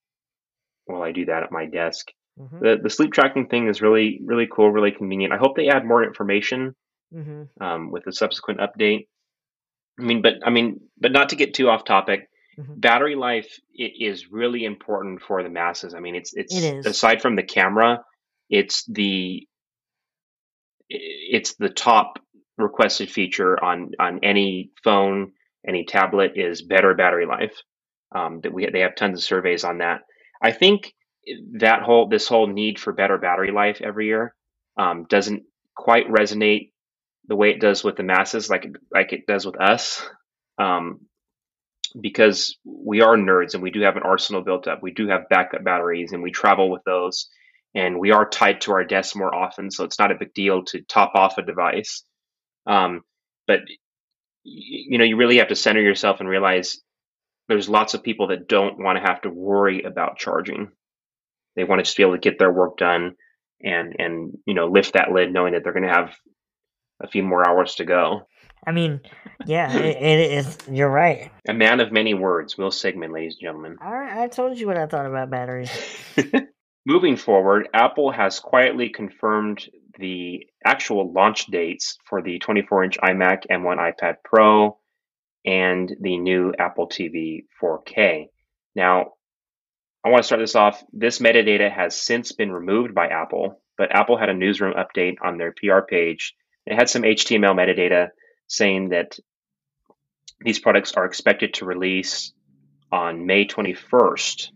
[0.85, 2.07] while I do that at my desk.
[2.39, 2.59] Mm-hmm.
[2.59, 5.33] The, the sleep tracking thing is really, really cool, really convenient.
[5.33, 6.75] I hope they add more information
[7.13, 7.63] mm-hmm.
[7.63, 9.07] um, with the subsequent update.
[9.99, 12.27] I mean, but I mean, but not to get too off topic.
[12.57, 12.79] Mm-hmm.
[12.79, 15.93] Battery life is really important for the masses.
[15.93, 18.03] I mean, it's it's it aside from the camera,
[18.49, 19.47] it's the
[20.89, 22.19] it's the top
[22.61, 25.33] requested feature on on any phone,
[25.67, 27.55] any tablet is better battery life.
[28.13, 30.01] Um, that we they have tons of surveys on that.
[30.41, 30.93] I think
[31.59, 34.35] that whole this whole need for better battery life every year
[34.77, 35.43] um, doesn't
[35.75, 36.71] quite resonate
[37.27, 40.07] the way it does with the masses, like like it does with us,
[40.57, 41.01] um,
[41.99, 44.81] because we are nerds and we do have an arsenal built up.
[44.83, 47.29] We do have backup batteries and we travel with those,
[47.75, 50.63] and we are tied to our desks more often, so it's not a big deal
[50.65, 52.03] to top off a device.
[52.65, 53.01] Um,
[53.47, 53.61] but
[54.43, 56.81] you know, you really have to center yourself and realize
[57.47, 60.71] there's lots of people that don't want to have to worry about charging.
[61.55, 63.15] They want to just be able to get their work done
[63.63, 66.15] and and you know lift that lid knowing that they're going to have
[67.01, 68.27] a few more hours to go.
[68.65, 69.01] I mean,
[69.45, 70.57] yeah, it, it is.
[70.69, 71.31] You're right.
[71.47, 73.77] A man of many words, Will Sigmund, ladies and gentlemen.
[73.83, 75.71] All right, I told you what I thought about batteries.
[76.85, 79.67] Moving forward, Apple has quietly confirmed
[79.97, 84.77] the actual launch dates for the 24 inch iMac, M1 iPad Pro,
[85.45, 88.29] and the new Apple TV 4K.
[88.75, 89.13] Now,
[90.03, 90.83] I want to start this off.
[90.93, 95.37] This metadata has since been removed by Apple, but Apple had a newsroom update on
[95.37, 96.35] their PR page.
[96.65, 98.09] It had some HTML metadata
[98.47, 99.17] saying that
[100.39, 102.33] these products are expected to release
[102.91, 104.49] on May 21st.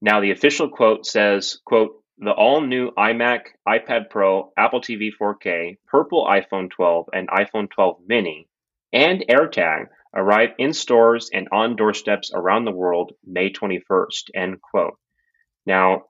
[0.00, 5.78] Now, the official quote says, quote, the all new iMac, iPad Pro, Apple TV 4K,
[5.86, 8.48] purple iPhone 12, and iPhone 12 mini,
[8.92, 14.30] and AirTag arrive in stores and on doorsteps around the world May 21st.
[14.34, 14.98] End quote.
[15.66, 16.04] Now,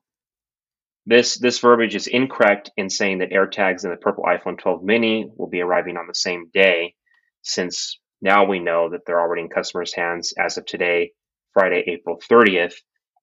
[1.04, 5.30] this this verbiage is incorrect in saying that AirTags in the purple iPhone 12 mini
[5.36, 6.94] will be arriving on the same day,
[7.42, 11.12] since now we know that they're already in customers' hands as of today,
[11.54, 12.74] Friday, April 30th,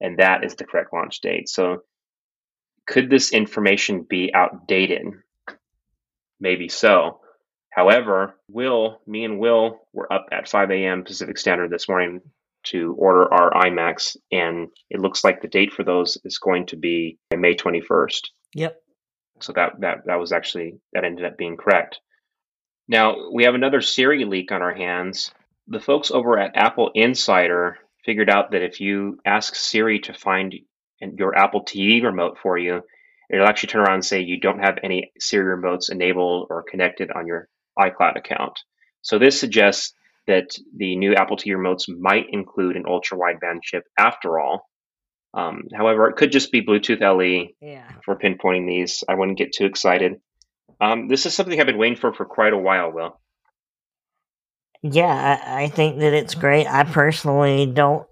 [0.02, 1.48] and that is the correct launch date.
[1.48, 1.84] So,
[2.86, 5.08] could this information be outdated?
[6.40, 7.22] Maybe so.
[7.70, 11.04] However, Will, me and Will were up at 5 a.m.
[11.04, 12.22] Pacific Standard this morning
[12.66, 16.78] to order our iMacs, and it looks like the date for those is going to
[16.78, 18.30] be May 21st.
[18.54, 18.82] Yep.
[19.42, 22.00] So that that that was actually that ended up being correct.
[22.88, 25.32] Now we have another Siri leak on our hands.
[25.68, 27.76] The folks over at AppleInsider
[28.06, 30.56] figured out that if you ask Siri to find
[31.02, 32.82] your Apple TV remote for you,
[33.30, 37.12] it'll actually turn around and say you don't have any Siri remotes enabled or connected
[37.12, 38.60] on your iCloud account.
[39.02, 39.93] So this suggests
[40.28, 44.68] that the new Apple TV remotes might include an ultra wideband chip after all.
[45.34, 47.88] Um, however, it could just be Bluetooth LE Yeah.
[48.04, 49.04] for pinpointing these.
[49.08, 50.22] I wouldn't get too excited.
[50.82, 53.20] Um, this is something I've been waiting for for quite a while, Will.
[54.82, 56.68] Yeah, I, I think that it's great.
[56.68, 58.08] I personally don't.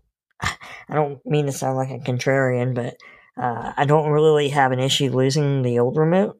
[0.90, 2.96] I don't mean to sound like a contrarian, but
[3.42, 6.40] uh, I don't really have an issue losing the old remote.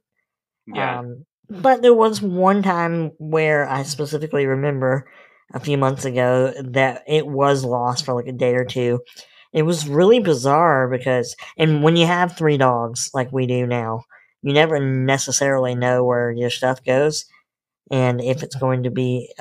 [0.68, 1.00] Yeah.
[1.00, 5.08] Um, but there was one time where I specifically remember
[5.54, 9.00] a few months ago that it was lost for like a day or two.
[9.52, 14.04] It was really bizarre because, and when you have three dogs like we do now,
[14.42, 17.26] you never necessarily know where your stuff goes
[17.92, 19.32] and if it's going to be,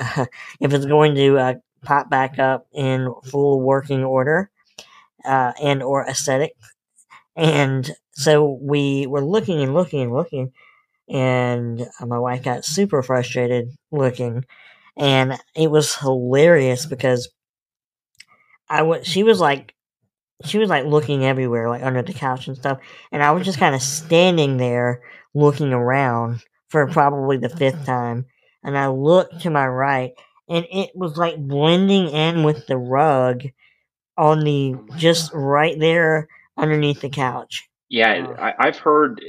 [0.59, 4.49] if it's going to uh, pop back up in full working order
[5.25, 6.53] uh, and or aesthetic.
[7.35, 10.51] And so we were looking and looking and looking
[11.09, 14.45] and my wife got super frustrated looking
[14.97, 17.29] and it was hilarious because
[18.69, 19.73] I was she was like
[20.45, 22.79] she was like looking everywhere like under the couch and stuff
[23.11, 25.01] and I was just kind of standing there
[25.33, 28.25] looking around for probably the fifth time
[28.63, 30.13] and I looked to my right
[30.49, 33.43] and it was like blending in with the rug
[34.17, 37.69] on the just right there underneath the couch.
[37.89, 38.41] Yeah, Oh.
[38.41, 39.21] I, I've heard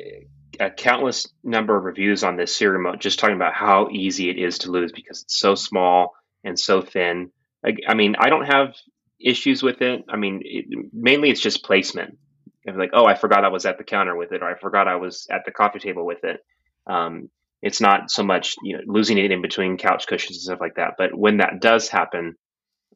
[0.60, 4.38] a countless number of reviews on this Siri remote just talking about how easy it
[4.38, 6.14] is to lose because it's so small
[6.44, 7.30] and so thin.
[7.62, 8.74] Like, I mean, I don't have
[9.20, 10.04] issues with it.
[10.08, 12.18] I mean, it, mainly it's just placement.
[12.64, 14.88] It's like, oh, I forgot I was at the counter with it, or I forgot
[14.88, 16.40] I was at the coffee table with it.
[16.86, 17.30] Um,
[17.62, 20.76] it's not so much you know losing it in between couch cushions and stuff like
[20.76, 20.94] that.
[20.98, 22.36] But when that does happen,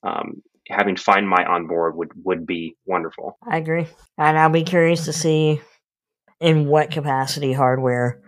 [0.02, 3.38] um, having Find My on board would would be wonderful.
[3.42, 3.86] I agree.
[4.16, 5.60] And I'll be curious to see
[6.40, 8.20] in what capacity hardware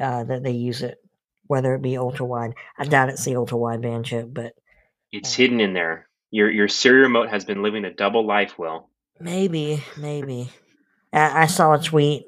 [0.00, 0.98] uh, that they use it,
[1.46, 2.54] whether it be ultra wide.
[2.78, 4.52] I doubt it's the ultra wideband chip, but
[5.12, 5.42] It's Yeah.
[5.44, 6.08] hidden in there.
[6.30, 8.88] Your your Siri remote has been living a double life, Will.
[9.20, 10.50] maybe, maybe.
[11.12, 12.24] I, I saw a tweet,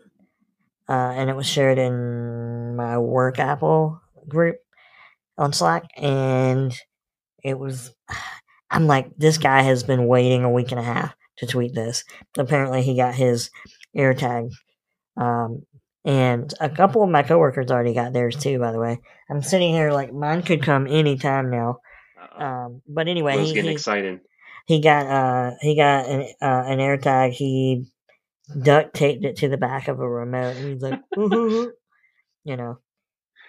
[0.88, 4.56] uh, and it was shared in my work Apple group
[5.38, 6.72] on Slack, and
[7.42, 7.90] it was.
[8.74, 12.04] I'm like, this guy has been waiting a week and a half to tweet this.
[12.36, 13.50] Apparently, he got his
[13.96, 14.50] AirTag
[15.16, 15.62] Um,
[16.04, 18.58] and a couple of my coworkers already got theirs too.
[18.58, 19.00] By the way,
[19.30, 21.78] I'm sitting here like mine could come anytime now.
[22.36, 24.20] Um, but anyway, Will's he, getting he, excited.
[24.66, 27.32] he got uh he got an uh, an AirTag.
[27.32, 27.86] He
[28.60, 30.56] duct taped it to the back of a remote.
[30.56, 31.72] And he's like, you
[32.44, 32.78] know.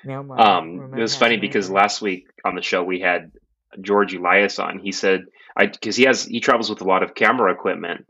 [0.03, 3.31] Now my Um, it was funny because last week on the show we had
[3.81, 4.79] George Elias on.
[4.79, 8.05] He said, "I because he has he travels with a lot of camera equipment.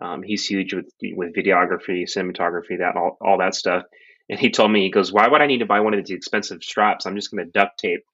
[0.00, 3.84] Um, he's huge with with videography, cinematography, that all all that stuff."
[4.28, 6.16] And he told me, he goes, "Why would I need to buy one of these
[6.16, 7.06] expensive straps?
[7.06, 8.04] I'm just going to duct tape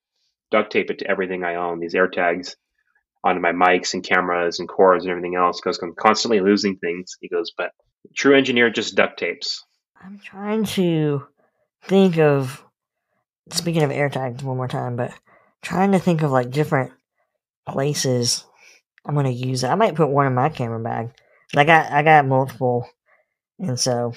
[0.51, 1.81] duct tape it to everything I own.
[1.81, 2.57] These AirTags
[3.25, 5.61] onto my mics and cameras and cords and everything else.
[5.61, 7.73] Because I'm constantly losing things." He goes, "But
[8.15, 9.65] true engineer just duct tapes."
[10.05, 11.27] I'm trying to
[11.85, 12.65] think of
[13.51, 15.13] speaking of AirTags one more time, but
[15.63, 16.93] trying to think of like different
[17.67, 18.45] places
[19.05, 19.69] I'm gonna use it.
[19.69, 21.11] I might put one in my camera bag.
[21.57, 22.89] I got I got multiple,
[23.59, 24.13] and so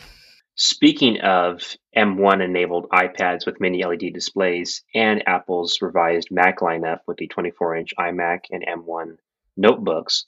[0.57, 7.17] Speaking of M1 enabled iPads with mini LED displays and Apple's revised Mac lineup with
[7.17, 9.17] the 24 inch iMac and M1
[9.57, 10.25] notebooks,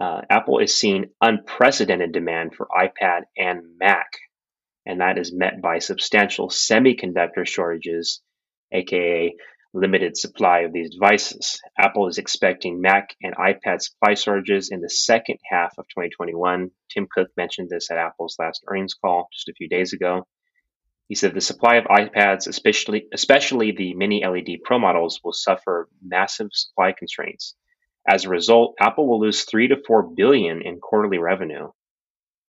[0.00, 4.10] uh, Apple is seeing unprecedented demand for iPad and Mac,
[4.84, 8.20] and that is met by substantial semiconductor shortages,
[8.72, 9.36] aka
[9.74, 11.60] limited supply of these devices.
[11.78, 16.70] Apple is expecting Mac and iPad supply shortages in the second half of 2021.
[16.90, 20.26] Tim Cook mentioned this at Apple's last earnings call just a few days ago.
[21.08, 25.88] He said the supply of iPads, especially especially the mini LED Pro models, will suffer
[26.02, 27.54] massive supply constraints.
[28.08, 31.70] As a result, Apple will lose three to four billion in quarterly revenue.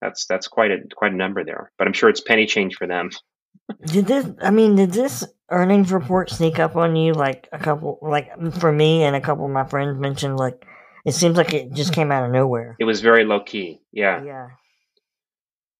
[0.00, 2.86] That's that's quite a quite a number there, but I'm sure it's penny change for
[2.86, 3.10] them.
[3.86, 4.26] Did this?
[4.40, 7.12] I mean, did this earnings report sneak up on you?
[7.12, 10.64] Like a couple, like for me and a couple of my friends mentioned, like
[11.04, 12.76] it seems like it just came out of nowhere.
[12.78, 13.80] It was very low key.
[13.92, 14.22] Yeah.
[14.22, 14.48] Yeah,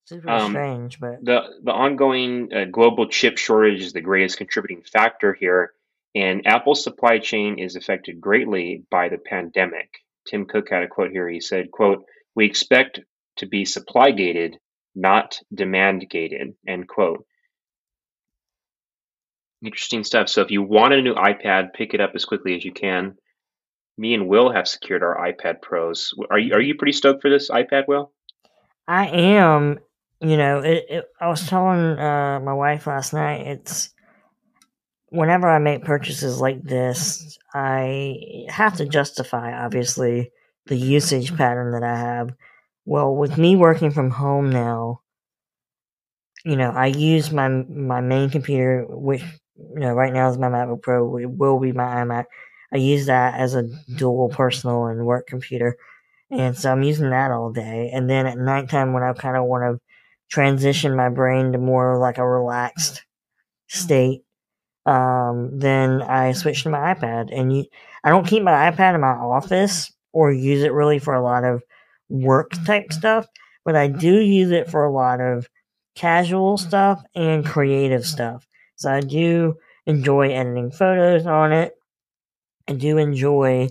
[0.05, 4.83] super Um, strange, but the the ongoing uh, global chip shortage is the greatest contributing
[4.83, 5.73] factor here,
[6.15, 9.99] and Apple's supply chain is affected greatly by the pandemic.
[10.27, 11.29] Tim Cook had a quote here.
[11.29, 12.05] He said, "quote
[12.35, 13.01] We expect
[13.37, 14.59] to be supply gated,
[14.95, 17.27] not demand gated." End quote.
[19.65, 20.29] Interesting stuff.
[20.29, 23.17] So if you want a new iPad, pick it up as quickly as you can.
[23.97, 26.13] Me and Will have secured our iPad Pros.
[26.31, 28.13] Are you are you pretty stoked for this iPad, Will?
[28.89, 29.79] I am.
[30.21, 33.47] You know, it, it, I was telling uh, my wife last night.
[33.47, 33.91] It's
[35.09, 40.31] whenever I make purchases like this, I have to justify, obviously,
[40.67, 42.35] the usage pattern that I have.
[42.85, 45.03] Well, with me working from home now,
[46.45, 49.23] you know, I use my my main computer, which
[49.57, 51.17] you know right now is my MacBook Pro.
[51.19, 52.27] It will be my iMac.
[52.73, 55.77] I use that as a dual personal and work computer,
[56.31, 57.91] and so I'm using that all day.
[57.95, 59.81] And then at nighttime, when I kind of want to
[60.31, 63.05] transition my brain to more like a relaxed
[63.69, 64.23] state,
[64.87, 67.29] um, then I switch to my iPad.
[67.33, 67.65] And you,
[68.05, 71.45] I don't keep my iPad in my office or use it really for a lot
[71.45, 71.63] of
[72.09, 73.27] work type stuff,
[73.65, 75.49] but I do use it for a lot of
[75.95, 78.47] casual stuff and creative stuff.
[78.83, 79.57] So I do
[79.87, 81.75] enjoy editing photos on it.
[82.69, 83.69] I do enjoy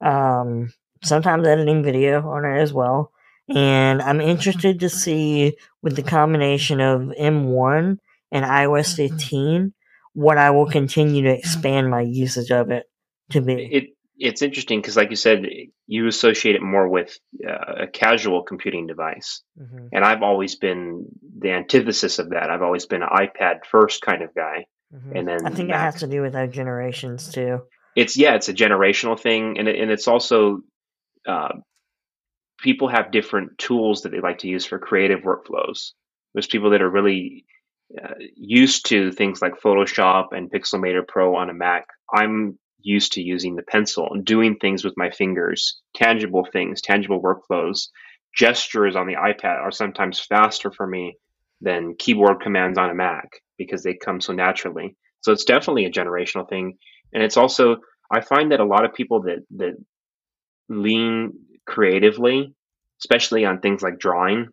[0.00, 3.12] um, sometimes editing video on it as well.
[3.54, 7.98] And I'm interested to see with the combination of M1
[8.32, 9.74] and iOS 15
[10.14, 12.86] what I will continue to expand my usage of it
[13.30, 13.54] to be.
[13.54, 15.44] It it's interesting because, like you said,
[15.86, 21.06] you associate it more with uh, a casual computing device, Mhm, and I've always been
[21.38, 22.50] the antithesis of that.
[22.50, 25.18] I've always been an iPad first kind of guy, mhm.
[25.18, 27.62] and then I think it has to do with our generations too.
[27.96, 30.60] It's yeah, it's a generational thing, and it, and it's also
[31.26, 31.54] uh,
[32.58, 35.92] people have different tools that they like to use for creative workflows.
[36.32, 37.44] There's people that are really
[38.02, 41.86] uh, used to things like Photoshop and Pixelmator Pro on a Mac.
[42.12, 47.20] I'm used to using the pencil and doing things with my fingers, tangible things, tangible
[47.20, 47.88] workflows.
[48.36, 51.16] Gestures on the iPad are sometimes faster for me
[51.60, 54.96] than keyboard commands on a Mac because they come so naturally.
[55.22, 56.76] So it's definitely a generational thing.
[57.12, 57.76] And it's also,
[58.10, 59.76] I find that a lot of people that, that
[60.68, 61.32] lean
[61.66, 62.54] creatively,
[63.00, 64.48] especially on things like drawing,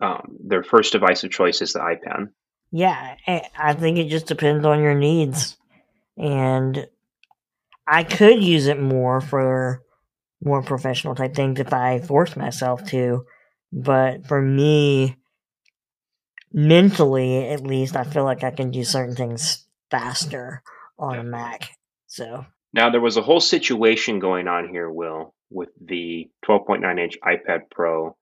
[0.00, 2.28] um, their first device of choice is the iPad.
[2.70, 3.16] Yeah,
[3.58, 5.56] I think it just depends on your needs.
[6.16, 6.86] And
[7.86, 9.82] I could use it more for
[10.42, 13.24] more professional type things if I force myself to.
[13.72, 15.16] But for me,
[16.52, 20.62] mentally at least, I feel like I can do certain things faster
[20.98, 21.70] on a Mac.
[22.06, 27.18] So, Now, there was a whole situation going on here, Will, with the 12.9 inch
[27.22, 28.16] iPad Pro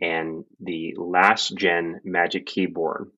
[0.00, 3.10] and the last gen Magic Keyboard,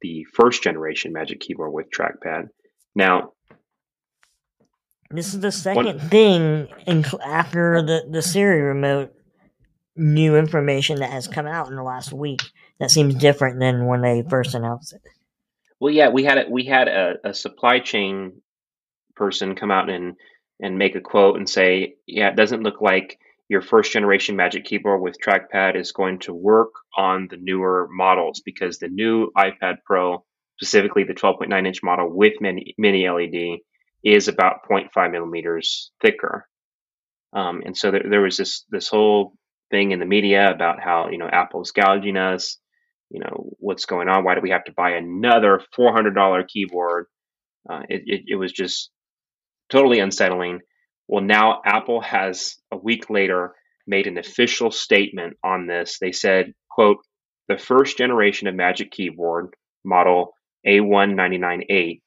[0.00, 2.48] the first generation Magic Keyboard with trackpad.
[2.94, 3.32] Now,
[5.10, 9.12] this is the second thing in, after the, the Siri remote
[9.96, 12.42] new information that has come out in the last week
[12.78, 15.02] that seems different than when they first announced it.
[15.80, 18.40] Well, yeah, we had a, we had a, a supply chain
[19.16, 20.16] person come out and
[20.62, 24.64] and make a quote and say, yeah, it doesn't look like your first generation Magic
[24.64, 29.78] Keyboard with trackpad is going to work on the newer models because the new iPad
[29.84, 30.24] Pro,
[30.58, 33.60] specifically the 12.9 inch model with mini, mini LED,
[34.04, 36.46] is about 0.5 millimeters thicker.
[37.32, 39.34] Um, and so there, there was this this whole
[39.70, 42.58] thing in the media about how you know Apple's gouging us
[43.08, 47.06] you know what's going on why do we have to buy another $400 keyboard?
[47.68, 48.90] Uh, it, it, it was just
[49.68, 50.60] totally unsettling.
[51.06, 53.54] Well now apple has a week later
[53.86, 55.98] made an official statement on this.
[56.00, 56.98] They said quote
[57.48, 60.32] the first generation of magic keyboard model
[60.66, 62.00] a1998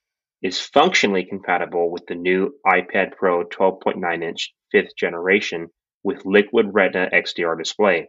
[0.43, 5.69] is functionally compatible with the new ipad pro 12.9 inch fifth generation
[6.03, 8.07] with liquid retina xdr display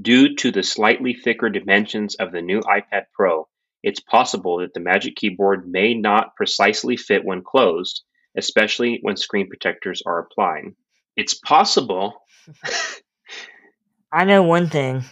[0.00, 3.48] Due to the slightly thicker dimensions of the new iPad Pro,
[3.82, 8.02] it's possible that the Magic Keyboard may not precisely fit when closed,
[8.36, 10.74] especially when screen protectors are applied.
[11.16, 12.22] It's possible.
[14.12, 15.02] I know one thing.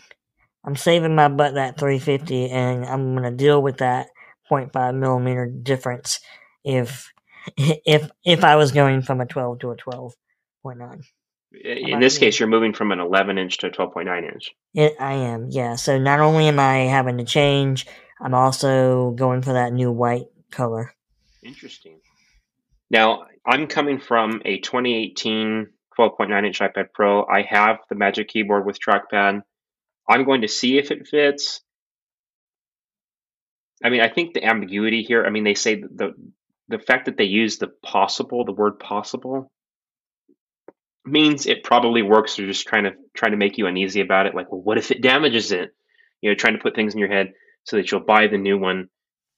[0.65, 4.09] I'm saving my butt that 350 and I'm going to deal with that
[4.51, 6.21] 0.5 millimeter difference
[6.65, 7.13] if
[7.57, 11.03] if if I was going from a 12 to a 12.9.
[11.65, 14.55] In this case, you're moving from an 11 inch to a 12.9 inch.
[14.75, 15.77] It, I am, yeah.
[15.77, 17.87] So not only am I having to change,
[18.21, 20.93] I'm also going for that new white color.
[21.43, 22.01] Interesting.
[22.91, 25.69] Now, I'm coming from a 2018
[25.99, 27.25] 12.9 inch iPad Pro.
[27.25, 29.43] I have the Magic Keyboard with trackpad.
[30.09, 31.61] I'm going to see if it fits.
[33.83, 35.25] I mean, I think the ambiguity here.
[35.25, 36.15] I mean, they say the
[36.69, 39.51] the fact that they use the possible, the word possible,
[41.05, 42.37] means it probably works.
[42.37, 44.35] They're just trying to trying to make you uneasy about it.
[44.35, 45.75] Like, well, what if it damages it?
[46.21, 47.33] You know, trying to put things in your head
[47.65, 48.89] so that you'll buy the new one.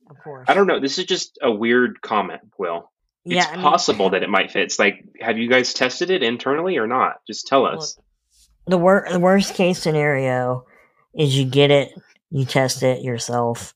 [0.08, 0.46] Of course.
[0.48, 0.80] I don't know.
[0.80, 2.90] This is just a weird comment, Will.
[3.24, 4.62] It's Yeah, I mean- possible that it might fit.
[4.62, 7.16] It's like, have you guys tested it internally or not?
[7.26, 7.98] Just tell us.
[8.66, 10.64] the wor- the worst case scenario
[11.14, 11.92] is you get it,
[12.30, 13.74] you test it yourself,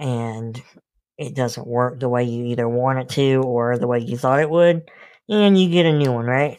[0.00, 0.60] and
[1.18, 4.40] it doesn't work the way you either want it to or the way you thought
[4.40, 4.90] it would,
[5.28, 6.58] and you get a new one, right?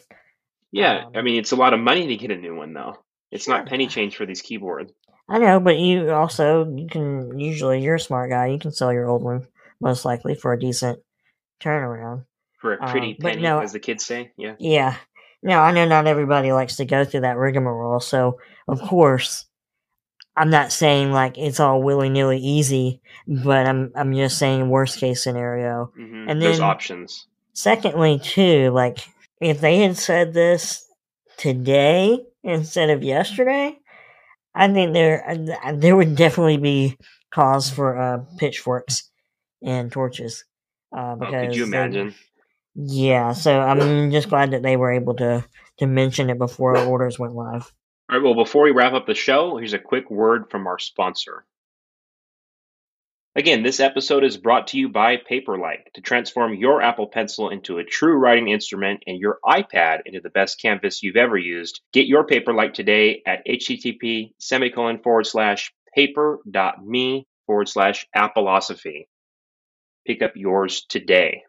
[0.70, 2.94] yeah, um, I mean, it's a lot of money to get a new one, though.
[3.30, 3.56] It's Sure.
[3.58, 4.92] not penny change for these keyboards.
[5.28, 8.46] I know, but you also you can usually you're a smart guy.
[8.46, 9.46] You can sell your old one
[9.80, 10.98] most likely for a decent
[11.60, 12.24] turnaround.
[12.60, 14.32] For a pretty Um, penny, no- as the kids say.
[14.36, 14.54] Yeah.
[14.58, 14.96] Yeah.
[15.42, 18.38] Now I know not everybody likes to go through that rigmarole, so
[18.68, 19.46] of course
[20.36, 24.98] I'm not saying like it's all willy nilly easy, but I'm I'm just saying worst
[24.98, 25.92] case scenario.
[25.96, 27.26] hmm And There's options.
[27.52, 28.98] Secondly, too, like
[29.40, 30.86] if they had said this
[31.36, 33.78] today instead of yesterday,
[34.54, 35.28] I think there
[35.64, 36.96] uh, there would definitely be
[37.30, 39.10] cause for uh, pitchforks
[39.62, 40.44] and torches.
[40.96, 42.14] Uh, Oh, could you they- imagine?
[42.74, 45.44] yeah, so I'm just glad that they were able to
[45.78, 47.70] to mention it before orders went live.
[48.12, 50.78] All right, well, before we wrap up the show, here's a quick word from our
[50.78, 51.46] sponsor.
[53.34, 57.78] Again, this episode is brought to you by Paperlike to transform your Apple Pencil into
[57.78, 61.80] a true writing instrument and your iPad into the best canvas you've ever used.
[61.94, 69.06] Get your Paperlike today at http semicolon forward slash paper.me forward slash Appleosophy.
[70.06, 71.44] Pick up yours today.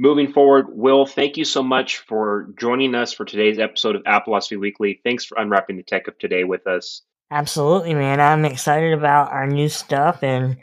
[0.00, 4.56] Moving forward, Will, thank you so much for joining us for today's episode of Appleosophy
[4.56, 5.00] Weekly.
[5.02, 7.02] Thanks for unwrapping the tech of today with us.
[7.32, 8.20] Absolutely, man.
[8.20, 10.58] I'm excited about our new stuff, and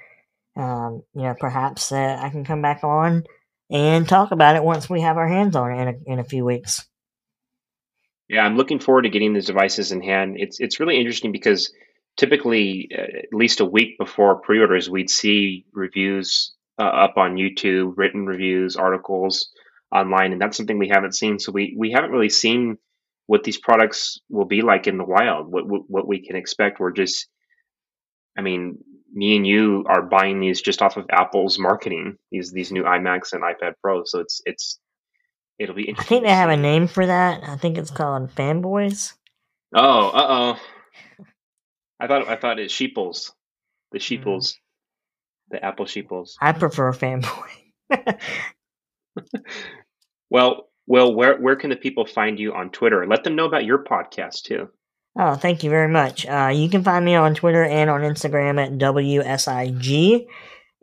[0.56, 3.26] um, you know, perhaps uh, I can come back on
[3.70, 6.24] and talk about it once we have our hands on it in a, in a
[6.24, 6.88] few weeks.
[8.30, 10.38] Yeah, I'm looking forward to getting these devices in hand.
[10.40, 11.74] It's it's really interesting because
[12.16, 17.94] typically, uh, at least a week before pre-orders, we'd see reviews uh, up on YouTube,
[17.98, 19.50] written reviews, articles
[19.92, 21.40] online, and that's something we haven't seen.
[21.40, 22.78] So we we haven't really seen
[23.28, 25.52] what these products will be like in the wild.
[25.52, 26.80] What what, what we can expect.
[26.80, 27.28] We're just,
[28.38, 28.78] I mean,
[29.14, 32.18] me and you are buying these just off of Apple's marketing.
[32.32, 34.12] These these new iMacs and iPad Pros.
[34.12, 34.80] So it's it's
[35.58, 37.44] it'll be I think they have a name for that.
[37.44, 39.14] I think it's called Fanboys.
[39.74, 41.26] Oh, uh oh.
[42.00, 43.34] I thought I thought it's sheeples,
[43.92, 44.58] the sheeples,
[45.50, 46.38] the apple sheeples.
[46.42, 47.50] I prefer Fanboy.
[50.30, 53.06] Well, well, where where can the people find you on Twitter?
[53.08, 54.70] Let them know about your podcast too.
[55.18, 56.26] Oh, thank you very much.
[56.26, 60.28] Uh, you can find me on Twitter and on Instagram at WSIG.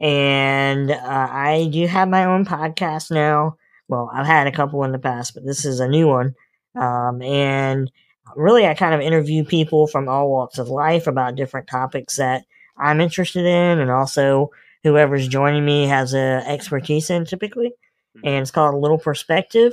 [0.00, 0.96] And uh,
[1.30, 3.56] I do have my own podcast now.
[3.88, 6.34] Well, I've had a couple in the past, but this is a new one.
[6.74, 7.92] Um, and
[8.34, 12.44] really, I kind of interview people from all walks of life about different topics that
[12.82, 14.50] I'm interested in, and also
[14.82, 17.68] whoever's joining me has a expertise in typically.
[18.16, 18.26] Mm-hmm.
[18.26, 19.72] And it's called a Little Perspective.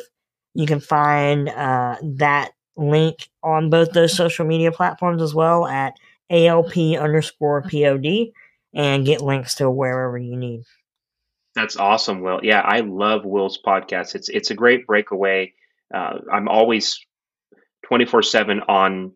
[0.54, 5.96] You can find uh, that link on both those social media platforms as well at
[6.30, 8.32] ALP underscore POD
[8.74, 10.64] and get links to wherever you need.
[11.56, 12.40] That's awesome, Will.
[12.44, 14.16] Yeah, I love Will's podcast.
[14.16, 15.54] It's it's a great breakaway.
[15.94, 17.06] Uh, I'm always
[17.86, 19.14] 24 seven on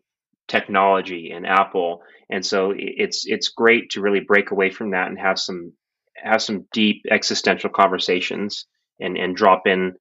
[0.48, 5.18] technology and Apple, and so it's it's great to really break away from that and
[5.18, 5.72] have some
[6.16, 8.66] have some deep existential conversations
[9.00, 9.94] and and drop in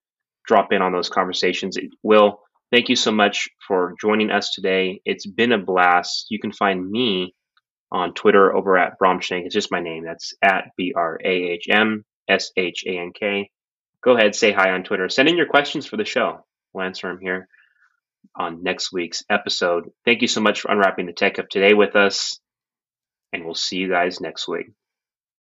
[0.46, 1.78] drop in on those conversations.
[2.02, 2.40] Will,
[2.72, 5.02] thank you so much for joining us today.
[5.06, 6.28] It's been a blast.
[6.30, 7.34] You can find me
[7.92, 9.46] on Twitter over at Brahmshank.
[9.46, 10.04] It's just my name.
[10.06, 13.50] That's at B R A H M S H A N K.
[14.04, 15.08] Go ahead, say hi on Twitter.
[15.08, 16.46] Send in your questions for the show.
[16.74, 17.48] We'll answer them here
[18.36, 19.92] on next week's episode.
[20.06, 22.40] Thank you so much for unwrapping the tech of today with us,
[23.32, 24.68] and we'll see you guys next week.